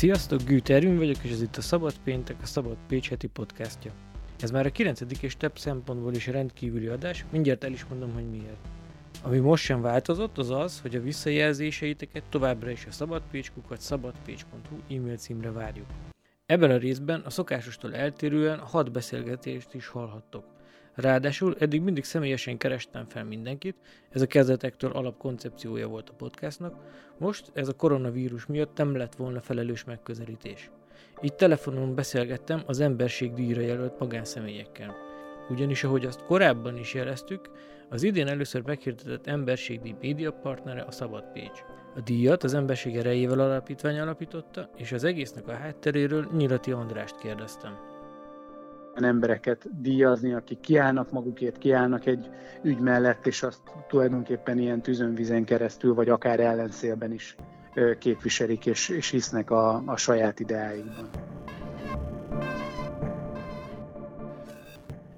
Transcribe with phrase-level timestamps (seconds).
[0.00, 3.92] Sziasztok, Gűt vagyok, és ez itt a Szabad Péntek, a Szabad Pécs heti podcastja.
[4.40, 5.00] Ez már a 9.
[5.20, 8.68] és több szempontból is rendkívüli adás, mindjárt el is mondom, hogy miért.
[9.22, 15.16] Ami most sem változott, az az, hogy a visszajelzéseiteket továbbra is a szabadpécskukat szabadpécs.hu e-mail
[15.16, 15.86] címre várjuk.
[16.46, 20.44] Ebben a részben a szokásostól eltérően hat beszélgetést is hallhattok.
[20.94, 23.76] Ráadásul eddig mindig személyesen kerestem fel mindenkit,
[24.10, 26.74] ez a kezdetektől alapkoncepciója volt a podcastnak,
[27.18, 30.70] most ez a koronavírus miatt nem lett volna felelős megközelítés.
[31.22, 34.96] Így telefonon beszélgettem az emberség díjra jelölt magánszemélyekkel.
[35.50, 37.50] Ugyanis, ahogy azt korábban is jeleztük,
[37.88, 41.64] az idén először meghirdetett emberségdíj média partnere a Szabad Pécs.
[41.96, 47.89] A díjat az Emberség Erejével Alapítvány alapította, és az egésznek a hátteréről Nyilati Andrást kérdeztem
[48.94, 52.28] embereket díjazni, akik kiállnak magukért, kiállnak egy
[52.62, 57.36] ügy mellett, és azt tulajdonképpen ilyen tűzönvizen keresztül, vagy akár ellenszélben is
[57.98, 61.08] képviselik, és, és hisznek a, a saját ideáikban.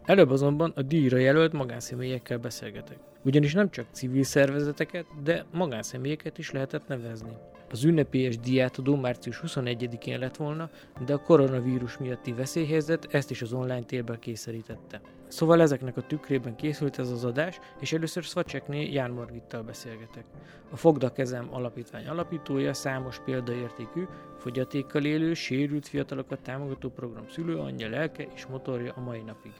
[0.04, 2.96] Előbb azonban a díjra jelölt magánszemélyekkel beszélgetek.
[3.24, 7.36] Ugyanis nem csak civil szervezeteket, de magánszemélyeket is lehetett nevezni.
[7.72, 10.70] Az ünnepélyes diátadó március 21-én lett volna,
[11.06, 15.00] de a koronavírus miatti veszélyhelyzet ezt is az online térben kényszerítette.
[15.28, 20.24] Szóval ezeknek a tükrében készült ez az adás, és először Szvacsekné Ján Margittal beszélgetek.
[20.70, 24.04] A Fogda Kezem alapítvány alapítója számos példaértékű,
[24.38, 29.52] fogyatékkal élő, sérült fiatalokat támogató program szülőanyja, lelke és motorja a mai napig.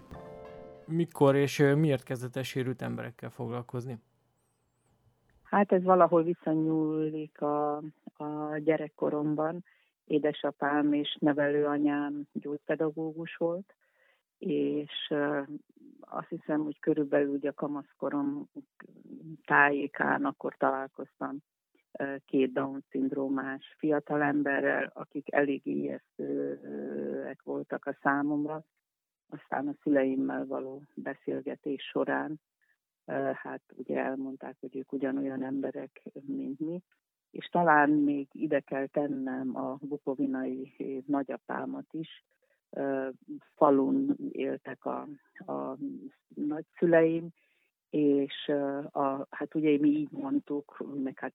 [0.86, 3.98] Mikor és miért kezdett el sérült emberekkel foglalkozni?
[5.52, 7.76] Hát ez valahol visszanyúlik a,
[8.16, 9.64] a gyerekkoromban.
[10.04, 13.74] Édesapám és nevelőanyám gyógypedagógus volt,
[14.38, 15.14] és
[16.00, 18.48] azt hiszem, hogy körülbelül ugye a kamaszkorom
[19.44, 21.36] tájékán akkor találkoztam
[22.26, 28.64] két Down-szindrómás fiatalemberrel, akik elég ijesztőek voltak a számomra.
[29.28, 32.40] Aztán a szüleimmel való beszélgetés során
[33.34, 36.82] hát ugye elmondták, hogy ők ugyanolyan emberek, mint mi,
[37.30, 40.74] és talán még ide kell tennem a bukovinai
[41.06, 42.24] nagyapámat is.
[43.54, 45.08] Falun éltek a,
[45.52, 45.76] a
[46.34, 47.28] nagyszüleim,
[47.90, 48.48] és
[48.90, 51.34] a, hát ugye mi így mondtuk, meg hát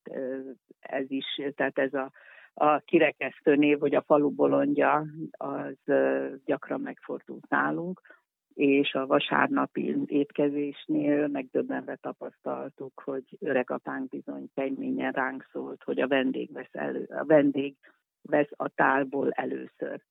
[0.80, 2.12] ez is, tehát ez a,
[2.54, 5.94] a kirekesztő név, hogy a falu bolondja, az
[6.46, 8.02] gyakran megfordult nálunk
[8.58, 16.54] és a vasárnapi étkezésnél megdöbbenve tapasztaltuk, hogy öregapánk bizony keményen ránk szólt, hogy a vendég
[16.54, 17.76] vesz, elő, a vendég
[18.22, 20.02] vesz a tálból először.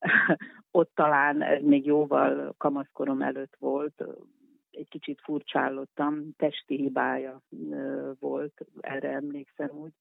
[0.70, 4.04] Ott talán ez még jóval kamaszkorom előtt volt,
[4.70, 7.42] egy kicsit furcsálottam, testi hibája
[8.20, 9.92] volt, erre emlékszem úgy,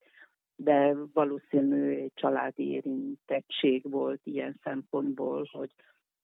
[0.56, 5.70] de valószínű egy családi érintettség volt ilyen szempontból, hogy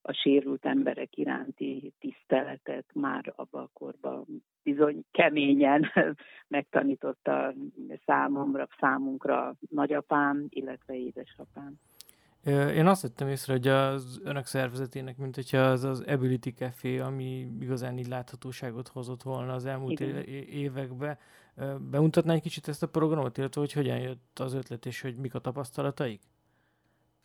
[0.08, 4.26] a sérült emberek iránti tiszteletet már abban a korban
[4.64, 5.92] bizony keményen
[6.58, 7.54] megtanította
[8.06, 11.74] számomra, számunkra nagyapám, illetve édesapám.
[12.76, 17.48] Én azt vettem észre, hogy az önök szervezetének, mint hogyha az az Ability Café, ami
[17.60, 20.24] igazán így láthatóságot hozott volna az elmúlt Igen.
[20.50, 21.18] években.
[21.92, 25.36] Bemutatná egy kicsit ezt a programot, illetve hogy hogyan jött az ötlet, és hogy mik
[25.36, 26.22] a tapasztalataik?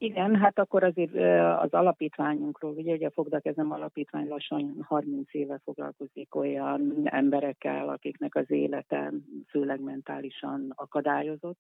[0.03, 1.15] Igen, hát akkor azért
[1.63, 8.51] az alapítványunkról, ugye, hogy a Fogdakezem Alapítvány lassan 30 éve foglalkozik olyan emberekkel, akiknek az
[8.51, 9.13] élete
[9.49, 11.59] főleg mentálisan akadályozott.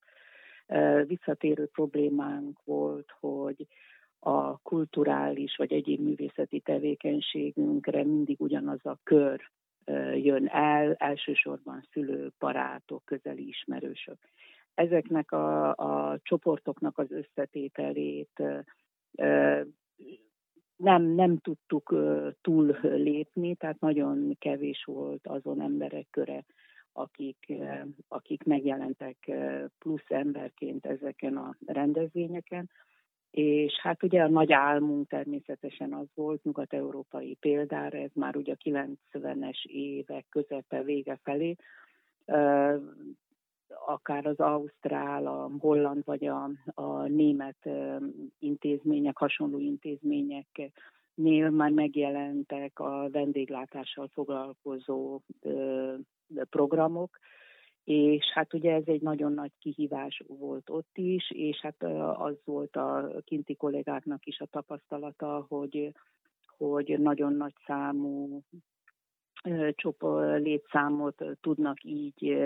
[1.07, 3.67] Visszatérő problémánk volt, hogy
[4.19, 9.41] a kulturális vagy egyéb művészeti tevékenységünkre mindig ugyanaz a kör
[10.15, 14.19] jön el, elsősorban szülők, barátok, közeli ismerősök
[14.75, 18.43] ezeknek a, a csoportoknak az összetételét
[20.77, 21.95] nem, nem tudtuk
[22.41, 26.45] túl lépni, tehát nagyon kevés volt azon emberek köre,
[26.93, 27.53] akik,
[28.09, 29.31] akik megjelentek
[29.79, 32.71] plusz emberként ezeken a rendezvényeken.
[33.31, 38.87] És hát ugye a nagy álmunk természetesen az volt, nyugat-európai példára, ez már ugye a
[39.11, 41.57] 90-es évek közepe vége felé,
[43.87, 47.69] akár az ausztrál, a holland vagy a, a német
[48.39, 50.73] intézmények, hasonló intézmények
[51.15, 55.21] nél már megjelentek a vendéglátással foglalkozó
[56.51, 57.19] programok,
[57.85, 61.83] és hát ugye ez egy nagyon nagy kihívás volt ott is, és hát
[62.17, 65.93] az volt a kinti kollégáknak is a tapasztalata, hogy,
[66.57, 68.43] hogy nagyon nagy számú
[69.71, 72.37] csoport létszámot tudnak így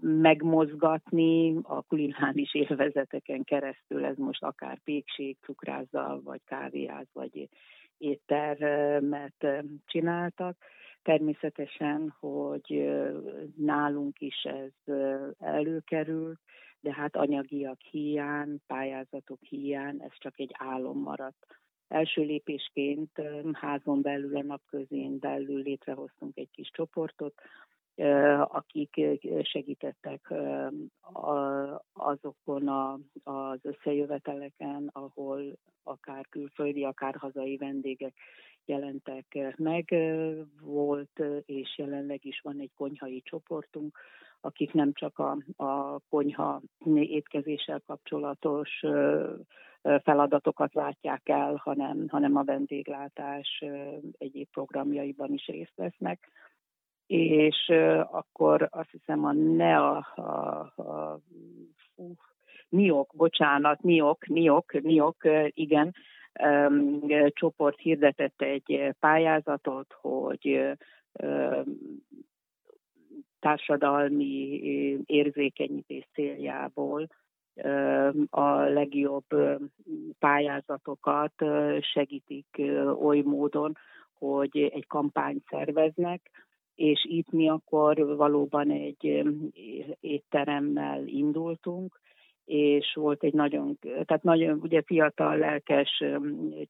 [0.00, 7.48] megmozgatni a kulináris élvezeteken keresztül, ez most akár pékség, cukrázzal, vagy kávéház, vagy
[7.98, 9.46] éttermet
[9.86, 10.56] csináltak.
[11.02, 12.90] Természetesen, hogy
[13.56, 14.94] nálunk is ez
[15.38, 16.40] előkerült,
[16.80, 21.46] de hát anyagiak hiány, pályázatok hiány, ez csak egy álom maradt.
[21.88, 23.10] Első lépésként
[23.52, 27.34] házon belül, a napközén belül létrehoztunk egy kis csoportot,
[28.44, 29.00] akik
[29.42, 30.32] segítettek
[31.92, 32.68] azokon
[33.22, 35.42] az összejöveteleken, ahol
[35.82, 38.14] akár külföldi, akár hazai vendégek
[38.64, 39.94] jelentek meg.
[40.60, 43.98] Volt és jelenleg is van egy konyhai csoportunk,
[44.40, 46.60] akik nem csak a, a konyha
[46.94, 48.84] étkezéssel kapcsolatos
[50.02, 53.64] feladatokat látják el, hanem, hanem a vendéglátás
[54.18, 56.28] egyéb programjaiban is részt vesznek.
[57.06, 57.72] És
[58.10, 60.22] akkor azt hiszem a NEA, a,
[60.76, 61.18] a,
[61.94, 62.14] fú,
[62.68, 65.94] NIOK, bocsánat, NIOK, NIOK, NIOK, igen,
[67.28, 70.76] csoport hirdetett egy pályázatot, hogy
[73.38, 74.60] társadalmi
[75.06, 77.06] érzékenyítés céljából
[78.30, 79.26] a legjobb
[80.18, 81.32] pályázatokat
[81.80, 82.62] segítik
[83.00, 83.76] oly módon,
[84.18, 86.30] hogy egy kampányt szerveznek,
[86.74, 89.24] és itt mi akkor valóban egy
[90.00, 92.00] étteremmel indultunk,
[92.44, 96.04] és volt egy nagyon, tehát nagyon ugye fiatal, lelkes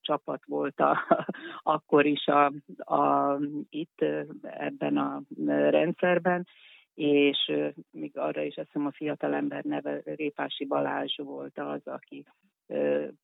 [0.00, 0.98] csapat volt a,
[1.76, 2.52] akkor is a,
[2.94, 3.38] a,
[3.70, 4.04] itt
[4.42, 5.22] ebben a
[5.70, 6.46] rendszerben,
[6.94, 7.52] és
[7.90, 12.24] még arra is azt hiszem a fiatalember neve Répási Balázs volt az, aki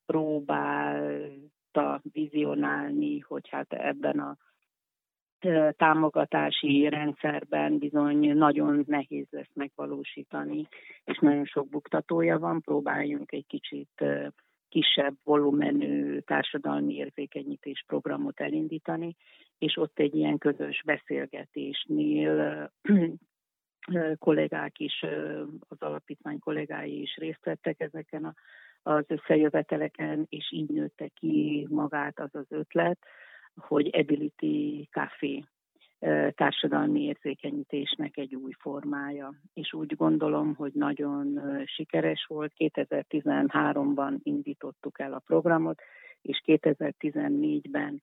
[0.06, 4.36] próbálta vizionálni, hogy hát ebben a
[5.76, 10.68] támogatási rendszerben bizony nagyon nehéz lesz megvalósítani,
[11.04, 14.04] és nagyon sok buktatója van, próbáljunk egy kicsit
[14.68, 19.16] kisebb volumenű társadalmi érzékenyítés programot elindítani,
[19.58, 22.70] és ott egy ilyen közös beszélgetésnél
[24.18, 25.04] kollégák is,
[25.68, 28.34] az alapítvány kollégái is részt vettek ezeken
[28.82, 32.98] az összejöveteleken, és így nőtte ki magát az az ötlet,
[33.62, 35.44] hogy Ability Café
[36.34, 39.34] társadalmi érzékenyítésnek egy új formája.
[39.54, 42.52] És úgy gondolom, hogy nagyon sikeres volt.
[42.58, 45.80] 2013-ban indítottuk el a programot,
[46.22, 48.02] és 2014-ben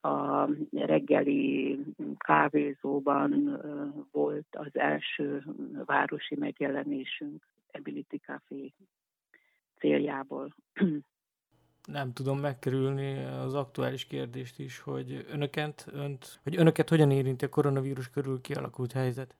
[0.00, 1.78] a reggeli
[2.18, 3.60] kávézóban
[4.12, 5.44] volt az első
[5.84, 8.72] városi megjelenésünk Ability Café
[9.78, 10.54] céljából.
[11.92, 17.48] Nem tudom megkerülni az aktuális kérdést is, hogy önöket, önt, hogy önöket hogyan érinti a
[17.48, 19.36] koronavírus körül kialakult helyzet?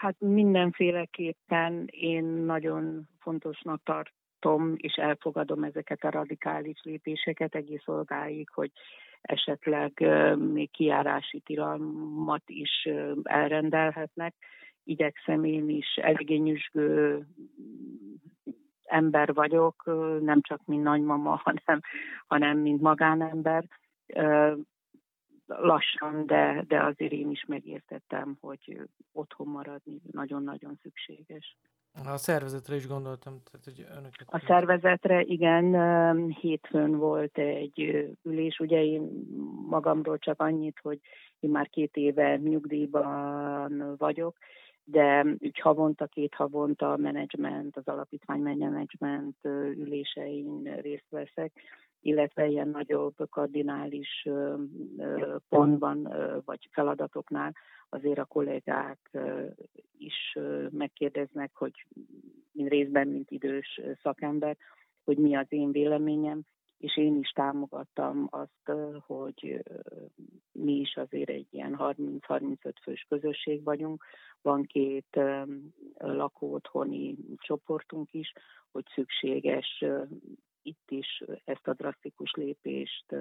[0.00, 8.70] Hát mindenféleképpen én nagyon fontosnak tartom, és elfogadom ezeket a radikális lépéseket egész olgáig, hogy
[9.22, 9.92] esetleg
[10.52, 12.88] még kiárási tilalmat is
[13.22, 14.34] elrendelhetnek.
[14.84, 16.36] Igyekszem én is eléggé
[18.92, 19.82] ember vagyok,
[20.20, 21.80] nem csak mint nagymama, hanem,
[22.26, 23.64] hanem mint magánember.
[25.46, 28.80] Lassan, de, de azért én is megértettem, hogy
[29.12, 31.56] otthon maradni nagyon-nagyon szükséges.
[32.04, 33.40] A szervezetre is gondoltam.
[33.50, 34.26] Tehát, hogy önöket...
[34.26, 39.26] A szervezetre, igen, hétfőn volt egy ülés, ugye én
[39.68, 41.00] magamról csak annyit, hogy
[41.40, 44.36] én már két éve nyugdíjban vagyok,
[44.84, 49.36] de úgy havonta, két havonta a menedzsment, az alapítvány menedzsment
[49.74, 51.52] ülésein részt veszek,
[52.00, 54.28] illetve ilyen nagyobb kardinális
[55.48, 56.08] pontban
[56.44, 57.54] vagy feladatoknál
[57.88, 59.10] azért a kollégák
[59.98, 60.38] is
[60.70, 61.86] megkérdeznek, hogy
[62.54, 64.56] részben, mint idős szakember,
[65.04, 66.42] hogy mi az én véleményem,
[66.82, 68.72] és én is támogattam azt,
[69.06, 69.62] hogy
[70.52, 74.04] mi is azért egy ilyen 30-35 fős közösség vagyunk.
[74.40, 75.20] Van két
[75.96, 78.32] lakóotthoni csoportunk is,
[78.70, 79.84] hogy szükséges
[80.62, 83.14] itt is ezt a drasztikus lépést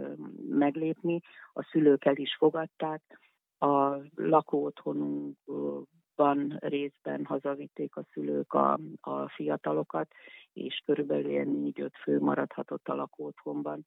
[0.50, 1.20] meglépni.
[1.54, 3.20] A szülők el is fogadták.
[3.58, 10.08] A lakóotthonunkban részben hazavitték a szülők a, a fiatalokat,
[10.54, 13.86] és körülbelül ilyen négy-öt fő maradhatott a lakóotthonban,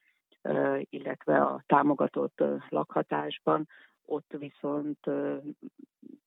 [0.78, 3.68] illetve a támogatott lakhatásban.
[4.06, 4.98] Ott viszont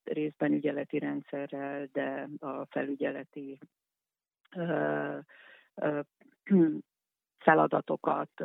[0.04, 3.60] részben ügyeleti rendszerrel, de a felügyeleti
[7.38, 8.44] feladatokat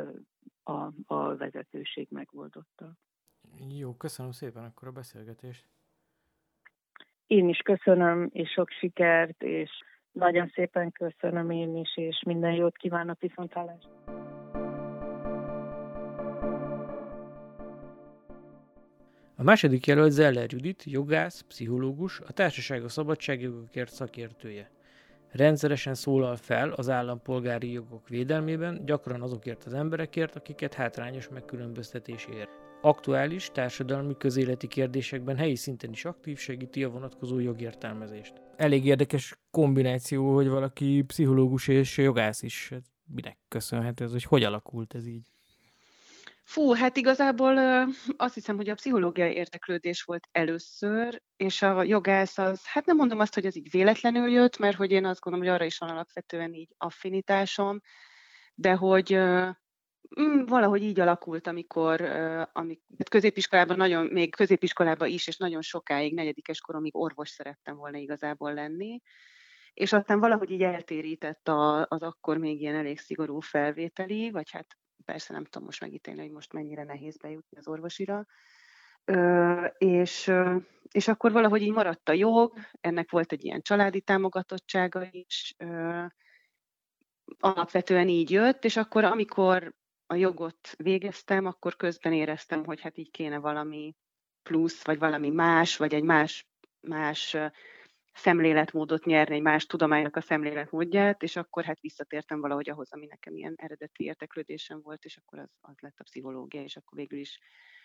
[0.63, 2.93] a, a vezetőség megoldotta.
[3.77, 5.67] Jó, köszönöm szépen akkor a beszélgetést.
[7.27, 9.71] én is köszönöm, és sok sikert, és
[10.13, 13.91] nagyon szépen köszönöm én is, és minden jót kívánok viszontlátásra.
[19.35, 24.69] A második jelölt Zeller Judit, jogász, pszichológus, a Társaság a Szabadságjogokért szakértője.
[25.31, 32.47] Rendszeresen szólal fel az állampolgári jogok védelmében, gyakran azokért az emberekért, akiket hátrányos megkülönböztetés ér.
[32.85, 38.33] Aktuális, társadalmi, közéleti kérdésekben helyi szinten is aktív segíti a vonatkozó jogértelmezést.
[38.55, 42.71] Elég érdekes kombináció, hogy valaki pszichológus és jogász is.
[43.03, 45.27] Minek köszönhető ez, hogy hogy alakult ez így?
[46.43, 47.57] Fú, hát igazából
[48.17, 53.19] azt hiszem, hogy a pszichológiai érdeklődés volt először, és a jogász az, hát nem mondom
[53.19, 55.89] azt, hogy ez így véletlenül jött, mert hogy én azt gondolom, hogy arra is van
[55.89, 57.79] alapvetően így affinitásom,
[58.55, 59.19] de hogy
[60.45, 62.01] valahogy így alakult, amikor,
[62.53, 67.97] amikor hát középiskolában nagyon, még középiskolában is, és nagyon sokáig, negyedikes koromig orvos szerettem volna
[67.97, 69.01] igazából lenni,
[69.73, 74.77] és aztán valahogy így eltérített a, az akkor még ilyen elég szigorú felvételi, vagy hát
[75.05, 78.25] persze nem tudom most megítélni, hogy most mennyire nehéz bejutni az orvosira.
[79.05, 80.31] Ö, és,
[80.91, 86.03] és akkor valahogy így maradt a jog, ennek volt egy ilyen családi támogatottsága is, ö,
[87.39, 89.73] alapvetően így jött, és akkor amikor
[90.13, 93.95] a jogot végeztem, akkor közben éreztem, hogy hát így kéne valami
[94.43, 96.47] plusz, vagy valami más, vagy egy más,
[96.81, 97.37] más
[98.13, 103.35] szemléletmódot nyerni, egy más tudománynak a szemléletmódját, és akkor hát visszatértem valahogy ahhoz, ami nekem
[103.35, 107.39] ilyen eredeti érteklődésem volt, és akkor az, az lett a pszichológia, és akkor végül is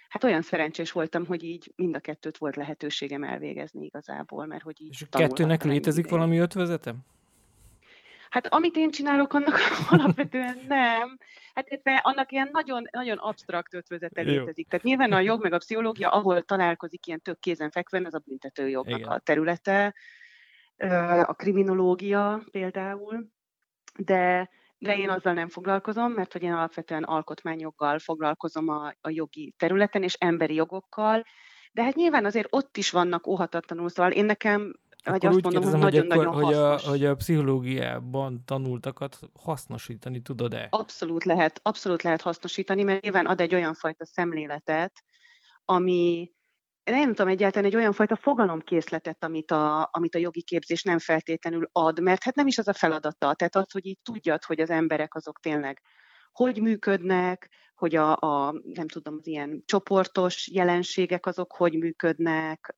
[0.08, 4.80] hát olyan szerencsés voltam, hogy így mind a kettőt volt lehetőségem elvégezni igazából, mert hogy
[4.80, 6.18] így És a kettőnek létezik idején.
[6.18, 6.94] valami ötvözete?
[8.30, 9.58] Hát amit én csinálok, annak
[9.90, 11.18] alapvetően nem.
[11.54, 14.68] Hát illetve annak ilyen nagyon, nagyon absztrakt ötvözete létezik.
[14.68, 18.98] Tehát nyilván a jog meg a pszichológia, ahol találkozik ilyen tök kézenfekvően, az a büntetőjognak
[18.98, 19.10] Igen.
[19.10, 19.94] a területe,
[21.26, 23.28] a kriminológia például,
[23.96, 29.54] de de én azzal nem foglalkozom, mert hogy én alapvetően alkotmányjoggal foglalkozom a, a jogi
[29.56, 31.24] területen, és emberi jogokkal,
[31.72, 34.72] de hát nyilván azért ott is vannak óhatatlanul, szóval én nekem
[35.10, 40.66] vagy azt mondom, kérdezem, hogy nagyon-nagyon hogy, a, hogy a pszichológiában tanultakat hasznosítani tudod-e?
[40.70, 44.92] Abszolút lehet, abszolút lehet hasznosítani, mert nyilván ad egy olyan fajta szemléletet,
[45.64, 46.32] ami
[46.84, 51.68] nem tudom egyáltalán egy olyan fajta fogalomkészletet, amit a, amit a jogi képzés nem feltétlenül
[51.72, 53.34] ad, mert hát nem is az a feladata.
[53.34, 55.82] Tehát az, hogy így tudjad, hogy az emberek azok tényleg
[56.32, 62.74] hogy működnek, hogy a, a nem tudom, az ilyen csoportos jelenségek azok hogy működnek,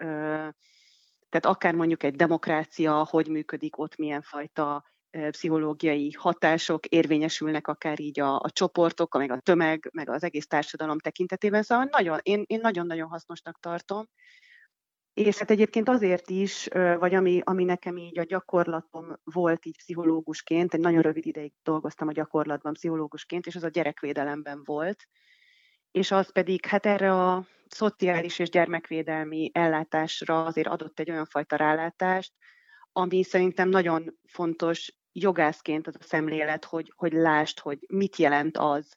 [1.30, 4.84] tehát akár mondjuk egy demokrácia, hogy működik, ott milyen fajta
[5.30, 10.98] pszichológiai hatások érvényesülnek akár így a, a csoportok, meg a tömeg, meg az egész társadalom
[10.98, 11.62] tekintetében.
[11.62, 14.08] Szóval nagyon, én, én nagyon-nagyon hasznosnak tartom.
[15.12, 16.68] És hát egyébként azért is,
[16.98, 22.08] vagy ami, ami nekem így a gyakorlatom volt így pszichológusként, egy nagyon rövid ideig dolgoztam
[22.08, 25.06] a gyakorlatban pszichológusként, és az a gyerekvédelemben volt.
[25.90, 31.56] És az pedig, hát erre a szociális és gyermekvédelmi ellátásra azért adott egy olyan fajta
[31.56, 32.32] rálátást,
[32.92, 38.94] ami szerintem nagyon fontos jogászként az a szemlélet, hogy, hogy lást, hogy mit jelent az,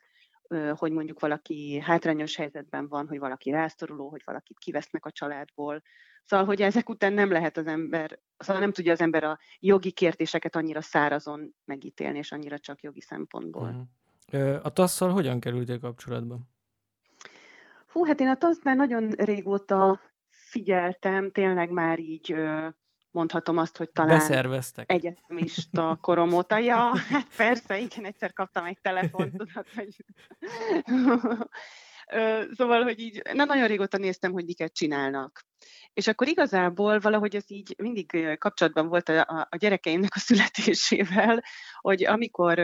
[0.74, 5.82] hogy mondjuk valaki hátrányos helyzetben van, hogy valaki rászoruló, hogy valakit kivesznek a családból.
[6.24, 9.92] Szóval, hogy ezek után nem lehet az ember, szóval nem tudja az ember a jogi
[9.92, 13.88] kérdéseket annyira szárazon megítélni, és annyira csak jogi szempontból.
[14.32, 14.60] Uh-huh.
[14.66, 16.40] A tasszal hogyan kerültél kapcsolatba?
[17.94, 22.36] Hú, hát én a tasz már nagyon régóta figyeltem, tényleg már így
[23.12, 24.92] mondhatom azt, hogy talán Beszerveztek.
[24.92, 26.58] egyetemista korom óta.
[26.58, 29.96] Ja, hát persze, igen, egyszer kaptam egy telefont, tudod, hogy...
[32.58, 35.46] szóval, hogy így nem nagyon régóta néztem, hogy miket csinálnak.
[35.94, 41.44] És akkor igazából valahogy ez így mindig kapcsolatban volt a, a gyerekeimnek a születésével,
[41.80, 42.60] hogy amikor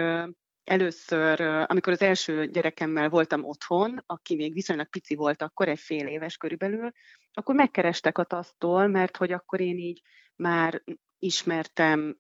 [0.70, 6.08] először, amikor az első gyerekemmel voltam otthon, aki még viszonylag pici volt akkor, egy fél
[6.08, 6.92] éves körülbelül,
[7.34, 10.02] akkor megkerestek a tasztól, mert hogy akkor én így
[10.36, 10.84] már
[11.20, 12.18] ismertem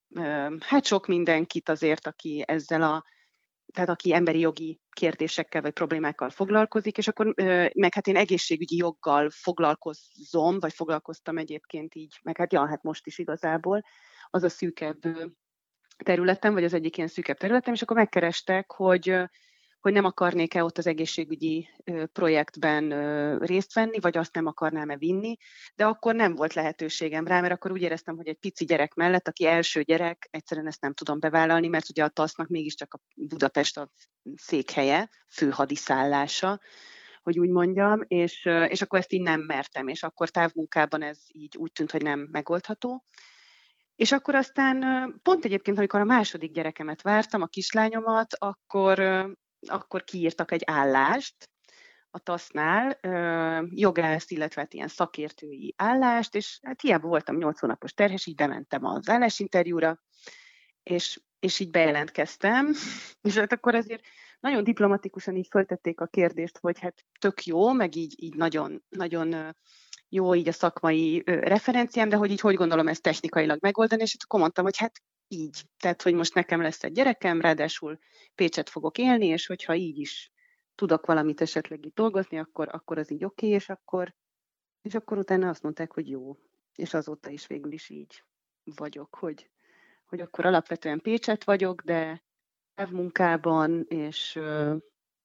[0.59, 3.03] hát sok mindenkit azért, aki ezzel a
[3.73, 7.33] tehát aki emberi jogi kérdésekkel vagy problémákkal foglalkozik, és akkor
[7.73, 13.05] meg hát én egészségügyi joggal foglalkozom, vagy foglalkoztam egyébként így, meg hát ja, hát most
[13.05, 13.81] is igazából,
[14.29, 14.99] az a szűkebb
[16.03, 19.29] területem, vagy az egyik ilyen szűkebb területem, és akkor megkerestek, hogy
[19.79, 21.69] hogy nem akarnék-e ott az egészségügyi
[22.13, 22.89] projektben
[23.39, 25.37] részt venni, vagy azt nem akarnám-e vinni,
[25.75, 29.27] de akkor nem volt lehetőségem rá, mert akkor úgy éreztem, hogy egy pici gyerek mellett,
[29.27, 33.77] aki első gyerek, egyszerűen ezt nem tudom bevállalni, mert ugye a TASZ-nak mégiscsak a Budapest
[33.77, 33.91] a
[34.35, 36.59] székhelye, fő hadiszállása,
[37.23, 41.57] hogy úgy mondjam, és, és akkor ezt így nem mertem, és akkor távmunkában ez így
[41.57, 43.03] úgy tűnt, hogy nem megoldható.
[43.99, 44.79] És akkor aztán
[45.23, 48.99] pont egyébként, amikor a második gyerekemet vártam, a kislányomat, akkor,
[49.67, 51.49] akkor kiírtak egy állást,
[52.11, 52.99] a TASZ-nál
[53.73, 58.85] jogász, illetve hát ilyen szakértői állást, és hát hiába voltam 8 hónapos terhes, így bementem
[58.85, 59.99] az állásinterjúra,
[60.83, 62.73] és, és így bejelentkeztem,
[63.21, 64.03] és hát akkor azért
[64.39, 69.55] nagyon diplomatikusan így föltették a kérdést, hogy hát tök jó, meg így, így nagyon, nagyon
[70.09, 74.39] jó így a szakmai referenciám, de hogy így hogy gondolom ezt technikailag megoldani, és akkor
[74.39, 75.63] mondtam, hogy hát így.
[75.79, 77.99] Tehát, hogy most nekem lesz egy gyerekem, ráadásul
[78.35, 80.31] Pécset fogok élni, és hogyha így is
[80.75, 84.15] tudok valamit esetleg itt dolgozni, akkor, akkor az így oké, okay, és akkor,
[84.81, 86.37] és akkor utána azt mondták, hogy jó.
[86.75, 88.23] És azóta is végül is így
[88.63, 89.49] vagyok, hogy,
[90.05, 92.23] hogy akkor alapvetően Pécset vagyok, de
[92.89, 94.39] munkában, és,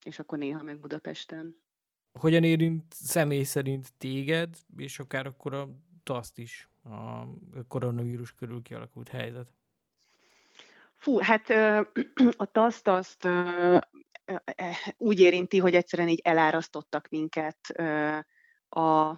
[0.04, 1.63] és akkor néha meg Budapesten.
[2.18, 5.68] Hogyan érint személy szerint téged, és akár akkor a
[6.02, 7.24] TASZT is, a
[7.68, 9.48] koronavírus körül kialakult helyzet?
[10.94, 11.50] Fú, hát
[12.36, 13.28] a TASZT azt
[14.96, 17.58] úgy érinti, hogy egyszerűen így elárasztottak minket
[18.68, 19.08] a,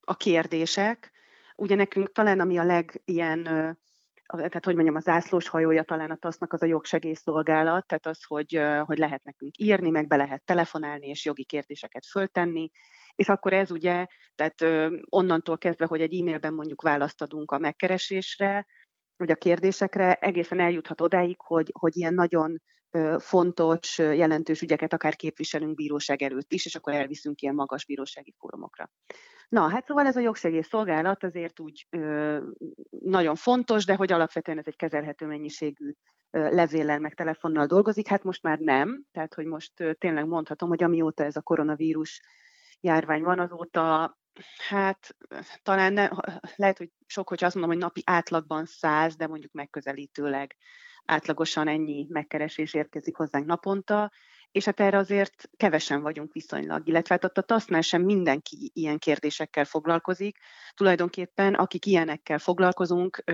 [0.00, 1.12] a kérdések.
[1.56, 3.42] Ugye nekünk talán ami a legilyen,
[4.36, 8.60] tehát hogy mondjam, a zászlós hajója talán a TASZ-nak az a jogsegélyszolgálat, tehát az, hogy,
[8.84, 12.70] hogy lehet nekünk írni, meg be lehet telefonálni, és jogi kérdéseket föltenni,
[13.14, 18.66] és akkor ez ugye, tehát onnantól kezdve, hogy egy e-mailben mondjuk választ adunk a megkeresésre,
[19.16, 22.62] vagy a kérdésekre, egészen eljuthat odáig, hogy, hogy ilyen nagyon
[23.18, 28.90] fontos, jelentős ügyeket akár képviselünk bíróság előtt is, és akkor elviszünk ilyen magas bírósági fórumokra.
[29.48, 32.38] Na, hát szóval ez a jogsegélyszolgálat azért úgy ö,
[32.88, 35.92] nagyon fontos, de hogy alapvetően ez egy kezelhető mennyiségű
[36.30, 40.68] ö, levéllel meg telefonnal dolgozik, hát most már nem, tehát hogy most ö, tényleg mondhatom,
[40.68, 42.20] hogy amióta ez a koronavírus
[42.80, 44.16] járvány van, azóta
[44.68, 45.16] hát
[45.62, 46.08] talán ne,
[46.56, 50.56] lehet, hogy sok, hogy azt mondom, hogy napi átlagban száz, de mondjuk megközelítőleg
[51.04, 54.12] átlagosan ennyi megkeresés érkezik hozzánk naponta,
[54.52, 58.98] és hát erre azért kevesen vagyunk viszonylag, illetve hát ott a TASZ-nál sem mindenki ilyen
[58.98, 60.38] kérdésekkel foglalkozik.
[60.74, 63.24] Tulajdonképpen, akik ilyenekkel foglalkozunk,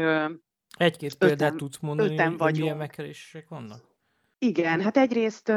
[0.78, 2.56] egy-két példát tudsz mondani, hogy vagyunk.
[2.56, 3.88] milyen megkeresések vannak?
[4.38, 5.48] Igen, hát egyrészt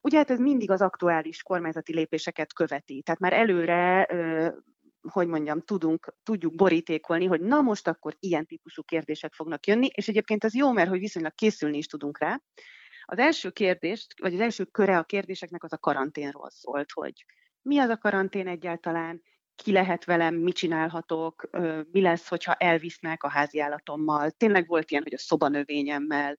[0.00, 4.08] ugye hát ez mindig az aktuális kormányzati lépéseket követi, tehát már előre
[5.08, 10.08] hogy mondjam, tudunk, tudjuk borítékolni, hogy na most akkor ilyen típusú kérdések fognak jönni, és
[10.08, 12.40] egyébként ez jó, mert hogy viszonylag készülni is tudunk rá.
[13.04, 17.24] Az első kérdés, vagy az első köre a kérdéseknek az a karanténról szólt, hogy
[17.62, 19.22] mi az a karantén egyáltalán,
[19.54, 21.48] ki lehet velem, mit csinálhatok,
[21.90, 24.30] mi lesz, hogyha elvisznek a háziállatommal.
[24.30, 26.38] Tényleg volt ilyen, hogy a szobanövényemmel,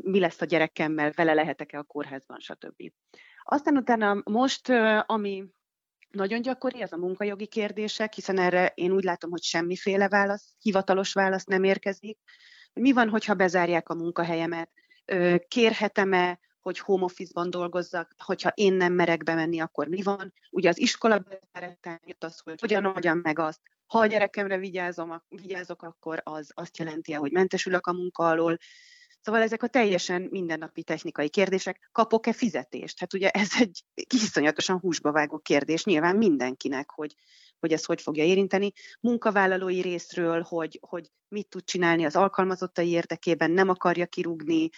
[0.00, 2.92] mi lesz a gyerekemmel, vele lehetek-e a kórházban, stb.
[3.42, 4.68] Aztán utána most,
[5.06, 5.44] ami
[6.14, 11.12] nagyon gyakori, az a munkajogi kérdések, hiszen erre én úgy látom, hogy semmiféle válasz, hivatalos
[11.12, 12.18] válasz nem érkezik.
[12.72, 14.70] Mi van, hogyha bezárják a munkahelyemet?
[15.48, 20.32] Kérhetem-e, hogy home office-ban dolgozzak, hogyha én nem merek bemenni, akkor mi van?
[20.50, 25.22] Ugye az iskola bezáratán jött az, hogy hogyan oldjam meg azt, ha a gyerekemre vigyázom,
[25.28, 28.58] vigyázok, akkor az azt jelenti, hogy mentesülök a munka alól.
[29.24, 32.98] Szóval ezek a teljesen mindennapi technikai kérdések, kapok-e fizetést?
[32.98, 33.84] Hát ugye ez egy
[34.14, 37.14] iszonyatosan húsba vágó kérdés nyilván mindenkinek, hogy,
[37.60, 38.72] hogy ez hogy fogja érinteni.
[39.00, 44.68] Munkavállalói részről, hogy, hogy mit tud csinálni az alkalmazottai érdekében, nem akarja kirúgni,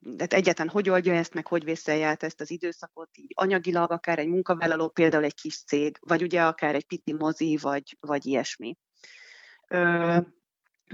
[0.00, 4.18] de egyáltalán hogy oldja ezt, meg hogy vészelje át ezt az időszakot, így anyagilag akár
[4.18, 8.76] egy munkavállaló, például egy kis cég, vagy ugye akár egy piti mozi, vagy, vagy ilyesmi.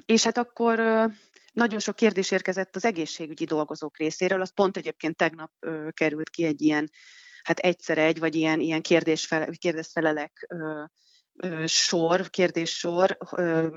[0.07, 0.81] És hát akkor
[1.55, 6.45] nagyon sok kérdés érkezett az egészségügyi dolgozók részéről, az pont egyébként tegnap ö, került ki
[6.45, 6.90] egy ilyen,
[7.43, 10.85] hát egyszer egy, vagy ilyen, ilyen kérdésfele, kérdésfelelek ö,
[11.67, 13.19] sor, kérdéssor,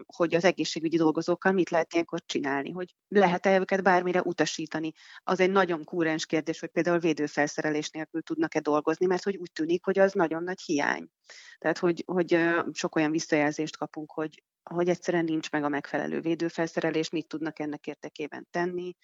[0.06, 4.92] hogy az egészségügyi dolgozókkal mit lehet ilyenkor csinálni, hogy lehet-e őket bármire utasítani.
[5.24, 9.86] Az egy nagyon kúrens kérdés, hogy például védőfelszerelés nélkül tudnak-e dolgozni, mert hogy úgy tűnik,
[9.86, 11.08] hogy az nagyon nagy hiány.
[11.58, 12.40] Tehát, hogy, hogy
[12.72, 17.88] sok olyan visszajelzést kapunk, hogy hogy egyszerűen nincs meg a megfelelő védőfelszerelés, mit tudnak ennek
[17.88, 18.96] érdekében tenni,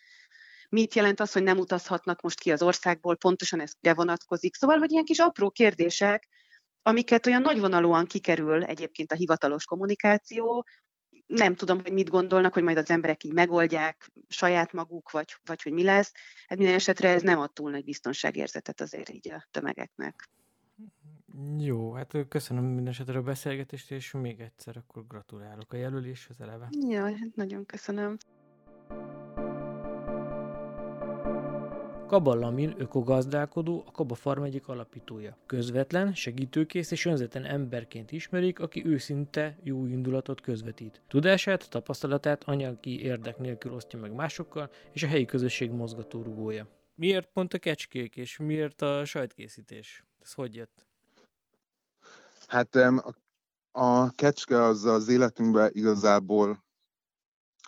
[0.70, 4.56] mit jelent az, hogy nem utazhatnak most ki az országból, pontosan ez vonatkozik.
[4.56, 6.28] Szóval, hogy ilyen kis apró kérdések,
[6.82, 10.66] amiket olyan nagyvonalúan kikerül egyébként a hivatalos kommunikáció,
[11.26, 15.62] nem tudom, hogy mit gondolnak, hogy majd az emberek így megoldják saját maguk, vagy, vagy
[15.62, 16.12] hogy mi lesz.
[16.48, 20.30] Hát minden esetre ez nem ad túl nagy biztonságérzetet azért így a tömegeknek.
[21.58, 26.70] Jó, hát köszönöm minden esetre a beszélgetést, és még egyszer akkor gratulálok a jelöléshez eleve.
[26.90, 28.18] Ja, hát nagyon köszönöm.
[32.08, 35.38] Kaba Lamin ökogazdálkodó, a Kaba Farm egyik alapítója.
[35.46, 41.02] Közvetlen, segítőkész és önzetlen emberként ismerik, aki őszinte jó indulatot közvetít.
[41.08, 46.68] Tudását, tapasztalatát anyagi érdek nélkül osztja meg másokkal, és a helyi közösség mozgatórugója.
[46.96, 50.04] Miért pont a kecskék, és miért a sajtkészítés?
[50.22, 50.86] Ez hogy jött?
[52.54, 52.76] Hát
[53.72, 56.66] a, kecske az az életünkbe igazából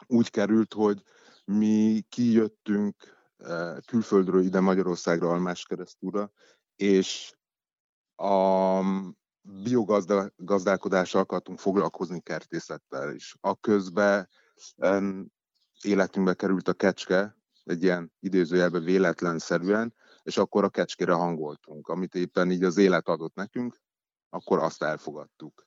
[0.07, 1.03] úgy került, hogy
[1.45, 2.95] mi kijöttünk
[3.37, 6.31] eh, külföldről ide Magyarországra, Almás keresztúra,
[6.75, 7.35] és
[8.15, 8.79] a
[9.41, 13.35] biogazdálkodással akartunk foglalkozni kertészettel is.
[13.39, 14.29] A közben
[15.81, 19.93] életünkbe került a kecske, egy ilyen idézőjelben véletlenszerűen,
[20.23, 23.83] és akkor a kecskére hangoltunk, amit éppen így az élet adott nekünk,
[24.35, 25.65] akkor azt elfogadtuk.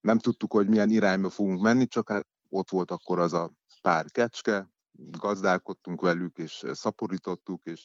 [0.00, 3.50] Nem tudtuk, hogy milyen irányba fogunk menni, csak hát ott volt akkor az a
[3.82, 7.82] pár kecske, gazdálkodtunk velük, és szaporítottuk, és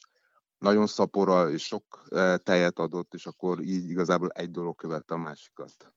[0.58, 5.18] nagyon szapora, és sok eh, tejet adott, és akkor így igazából egy dolog követte a
[5.18, 5.92] másikat.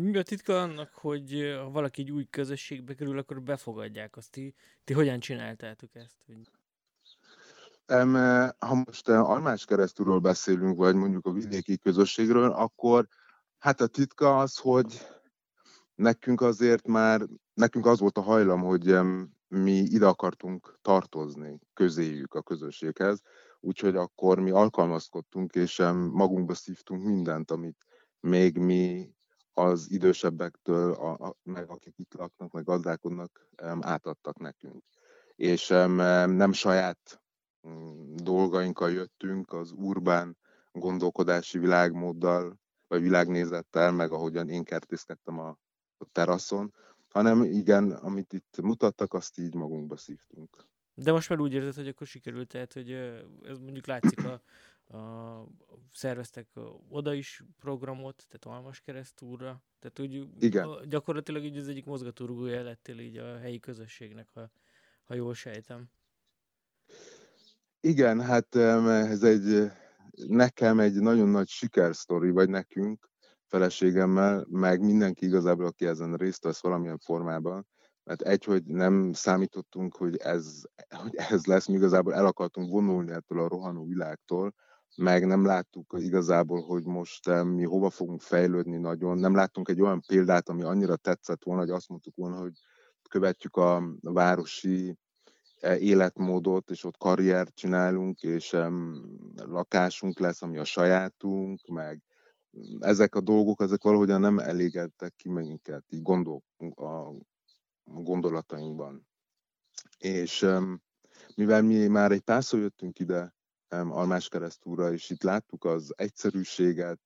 [0.00, 4.30] Mi a titka annak, hogy eh, ha valaki egy új közösségbe kerül, akkor befogadják azt?
[4.30, 6.16] Ti, ti hogyan csináltátok ezt?
[7.86, 8.14] Em,
[8.58, 13.08] ha most Almás keresztúról beszélünk, vagy mondjuk a vidéki közösségről, akkor
[13.60, 15.06] hát a titka az, hogy
[15.94, 18.98] nekünk azért már, nekünk az volt a hajlam, hogy
[19.48, 23.20] mi ide akartunk tartozni közéjük a közösséghez,
[23.60, 25.76] úgyhogy akkor mi alkalmazkodtunk, és
[26.10, 27.86] magunkba szívtunk mindent, amit
[28.20, 29.14] még mi
[29.52, 33.48] az idősebbektől, a, a, meg akik itt laknak, meg gazdálkodnak,
[33.80, 34.84] átadtak nekünk.
[35.34, 35.68] És
[36.26, 37.22] nem saját
[37.68, 40.36] mm, dolgainkkal jöttünk, az urbán
[40.72, 42.59] gondolkodási világmóddal,
[42.90, 45.48] vagy világnézettel, meg ahogyan én kertészkedtem a,
[45.98, 46.74] a teraszon,
[47.08, 50.66] hanem igen, amit itt mutattak, azt így magunkba szívtunk.
[50.94, 52.92] De most már úgy érzed, hogy akkor sikerült, tehát, hogy
[53.42, 54.42] ez mondjuk látszik a,
[54.96, 55.46] a
[55.92, 56.48] szerveztek
[56.88, 60.68] oda is programot, tehát Almas keresztúra, tehát úgy Igen.
[60.68, 64.50] A, gyakorlatilag így az egyik mozgatórugója lettél így a helyi közösségnek, ha,
[65.04, 65.90] ha jól sejtem.
[67.80, 69.70] Igen, hát ez egy
[70.26, 73.08] nekem egy nagyon nagy sikersztori, vagy nekünk,
[73.46, 77.66] feleségemmel, meg mindenki igazából, aki ezen részt vesz valamilyen formában,
[78.04, 83.12] mert egy, hogy nem számítottunk, hogy ez, hogy ez lesz, mi igazából el akartunk vonulni
[83.12, 84.54] ettől a rohanó világtól,
[84.96, 89.18] meg nem láttuk igazából, hogy most eh, mi hova fogunk fejlődni nagyon.
[89.18, 92.52] Nem láttunk egy olyan példát, ami annyira tetszett volna, hogy azt mondtuk volna, hogy
[93.08, 94.98] követjük a városi
[95.62, 98.56] életmódot, és ott karriert csinálunk, és
[99.34, 102.02] lakásunk lesz, ami a sajátunk, meg
[102.80, 106.42] ezek a dolgok, ezek valahogyan nem elégedtek ki minket, így gondol,
[106.74, 107.12] a
[107.84, 109.06] gondolatainkban.
[109.98, 110.46] És
[111.34, 113.34] mivel mi már egy párszor jöttünk ide
[113.68, 117.00] Almás keresztúra, és itt láttuk az egyszerűséget,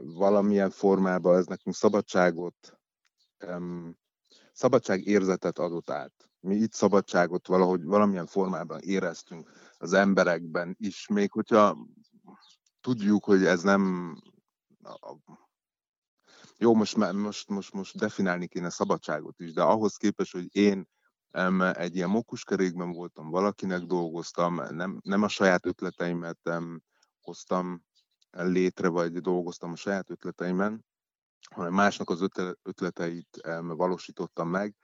[0.00, 2.78] valamilyen formában ez nekünk szabadságot,
[4.60, 6.12] szabadság érzetet adott át.
[6.40, 11.86] Mi itt szabadságot valahogy valamilyen formában éreztünk az emberekben is, még hogyha
[12.80, 14.14] tudjuk, hogy ez nem
[16.58, 20.88] jó, most, most, most, most definiálni kéne szabadságot is, de ahhoz képest, hogy én
[21.72, 26.50] egy ilyen mokuskerékben voltam, valakinek dolgoztam, nem, nem a saját ötleteimet
[27.20, 27.82] hoztam
[28.30, 30.84] létre, vagy dolgoztam a saját ötleteimen,
[31.54, 32.26] hanem másnak az
[32.62, 34.74] ötleteit valósítottam meg,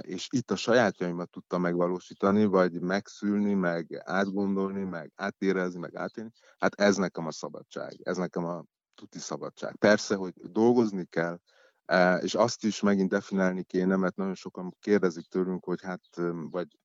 [0.00, 6.30] és itt a sajátjaimat tudtam megvalósítani, vagy megszülni, meg átgondolni, meg átérezni, meg átélni.
[6.58, 8.64] Hát ez nekem a szabadság, ez nekem a
[8.94, 9.76] tuti szabadság.
[9.76, 11.38] Persze, hogy dolgozni kell,
[11.84, 16.02] e, és azt is megint definiálni kéne, mert nagyon sokan kérdezik tőlünk, hogy hát,
[16.50, 16.78] vagy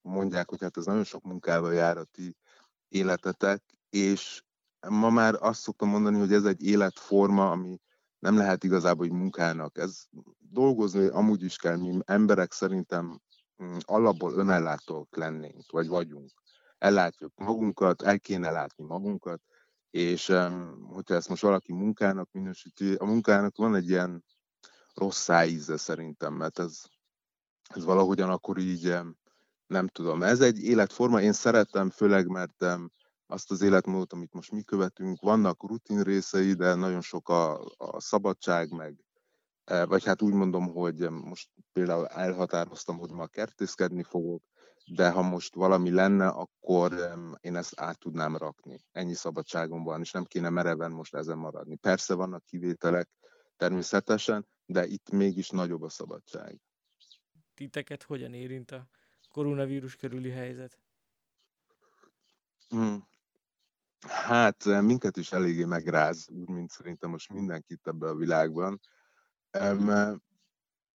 [0.00, 2.36] mondják, hogy hát ez nagyon sok munkával jár a ti
[2.88, 4.42] életetek, és
[4.88, 7.80] ma már azt szoktam mondani, hogy ez egy életforma, ami
[8.22, 9.78] nem lehet igazából hogy munkának.
[9.78, 10.04] Ez
[10.38, 13.20] dolgozni amúgy is kell, mi emberek szerintem
[13.62, 16.30] mm, alapból önellátók lennénk, vagy vagyunk.
[16.78, 19.40] Ellátjuk magunkat, el kéne látni magunkat,
[19.90, 20.26] és
[20.88, 24.24] hogyha ezt most valaki munkának minősíti, a munkának van egy ilyen
[24.94, 26.82] rossz íze szerintem, mert ez,
[27.74, 28.96] ez valahogyan akkor így
[29.66, 30.22] nem tudom.
[30.22, 32.64] Ez egy életforma, én szeretem, főleg mert
[33.32, 38.00] azt az életmódot, amit most mi követünk, vannak rutin részei, de nagyon sok a, a
[38.00, 39.04] szabadság, meg
[39.64, 44.42] e, vagy hát úgy mondom, hogy most például elhatároztam, hogy ma kertészkedni fogok,
[44.86, 46.92] de ha most valami lenne, akkor
[47.40, 48.84] én ezt át tudnám rakni.
[48.92, 51.76] Ennyi szabadságom van, és nem kéne mereven most ezen maradni.
[51.76, 53.08] Persze vannak kivételek
[53.56, 56.60] természetesen, de itt mégis nagyobb a szabadság.
[57.54, 58.88] Titeket hogyan érint a
[59.28, 60.78] koronavírus körüli helyzet?
[62.68, 63.10] Hmm.
[64.08, 68.80] Hát minket is eléggé megráz, úgy, mint szerintem most mindenkit ebbe a világban.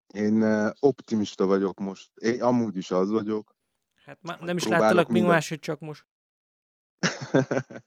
[0.07, 0.43] Én
[0.81, 2.11] optimista vagyok most.
[2.15, 3.57] Én amúgy is az vagyok.
[4.05, 5.31] Hát már nem is láttalak még minden...
[5.31, 6.07] máshogy csak most.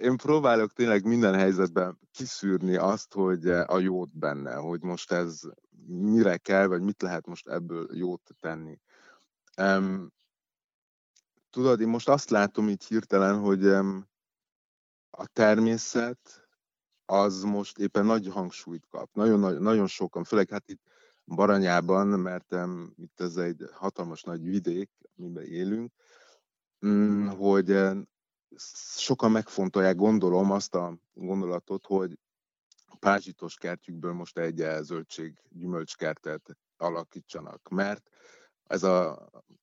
[0.00, 5.40] Én próbálok tényleg minden helyzetben kiszűrni azt, hogy a jót benne, hogy most ez
[5.86, 8.80] mire kell, vagy mit lehet most ebből jót tenni.
[9.56, 10.12] Um,
[11.52, 13.66] tudod, én most azt látom így hirtelen, hogy
[15.10, 16.48] a természet
[17.04, 19.14] az most éppen nagy hangsúlyt kap.
[19.14, 20.82] Nagyon, nagyon sokan, főleg hát itt
[21.24, 22.56] Baranyában, mert
[22.96, 25.92] itt ez egy hatalmas nagy vidék, amiben élünk,
[26.80, 27.78] um, hogy
[28.96, 32.18] sokan megfontolják, gondolom azt a gondolatot, hogy
[32.98, 38.08] pázsitos kertjükből most egy zöldség gyümölcskertet alakítsanak, mert
[38.64, 39.61] ez a mm,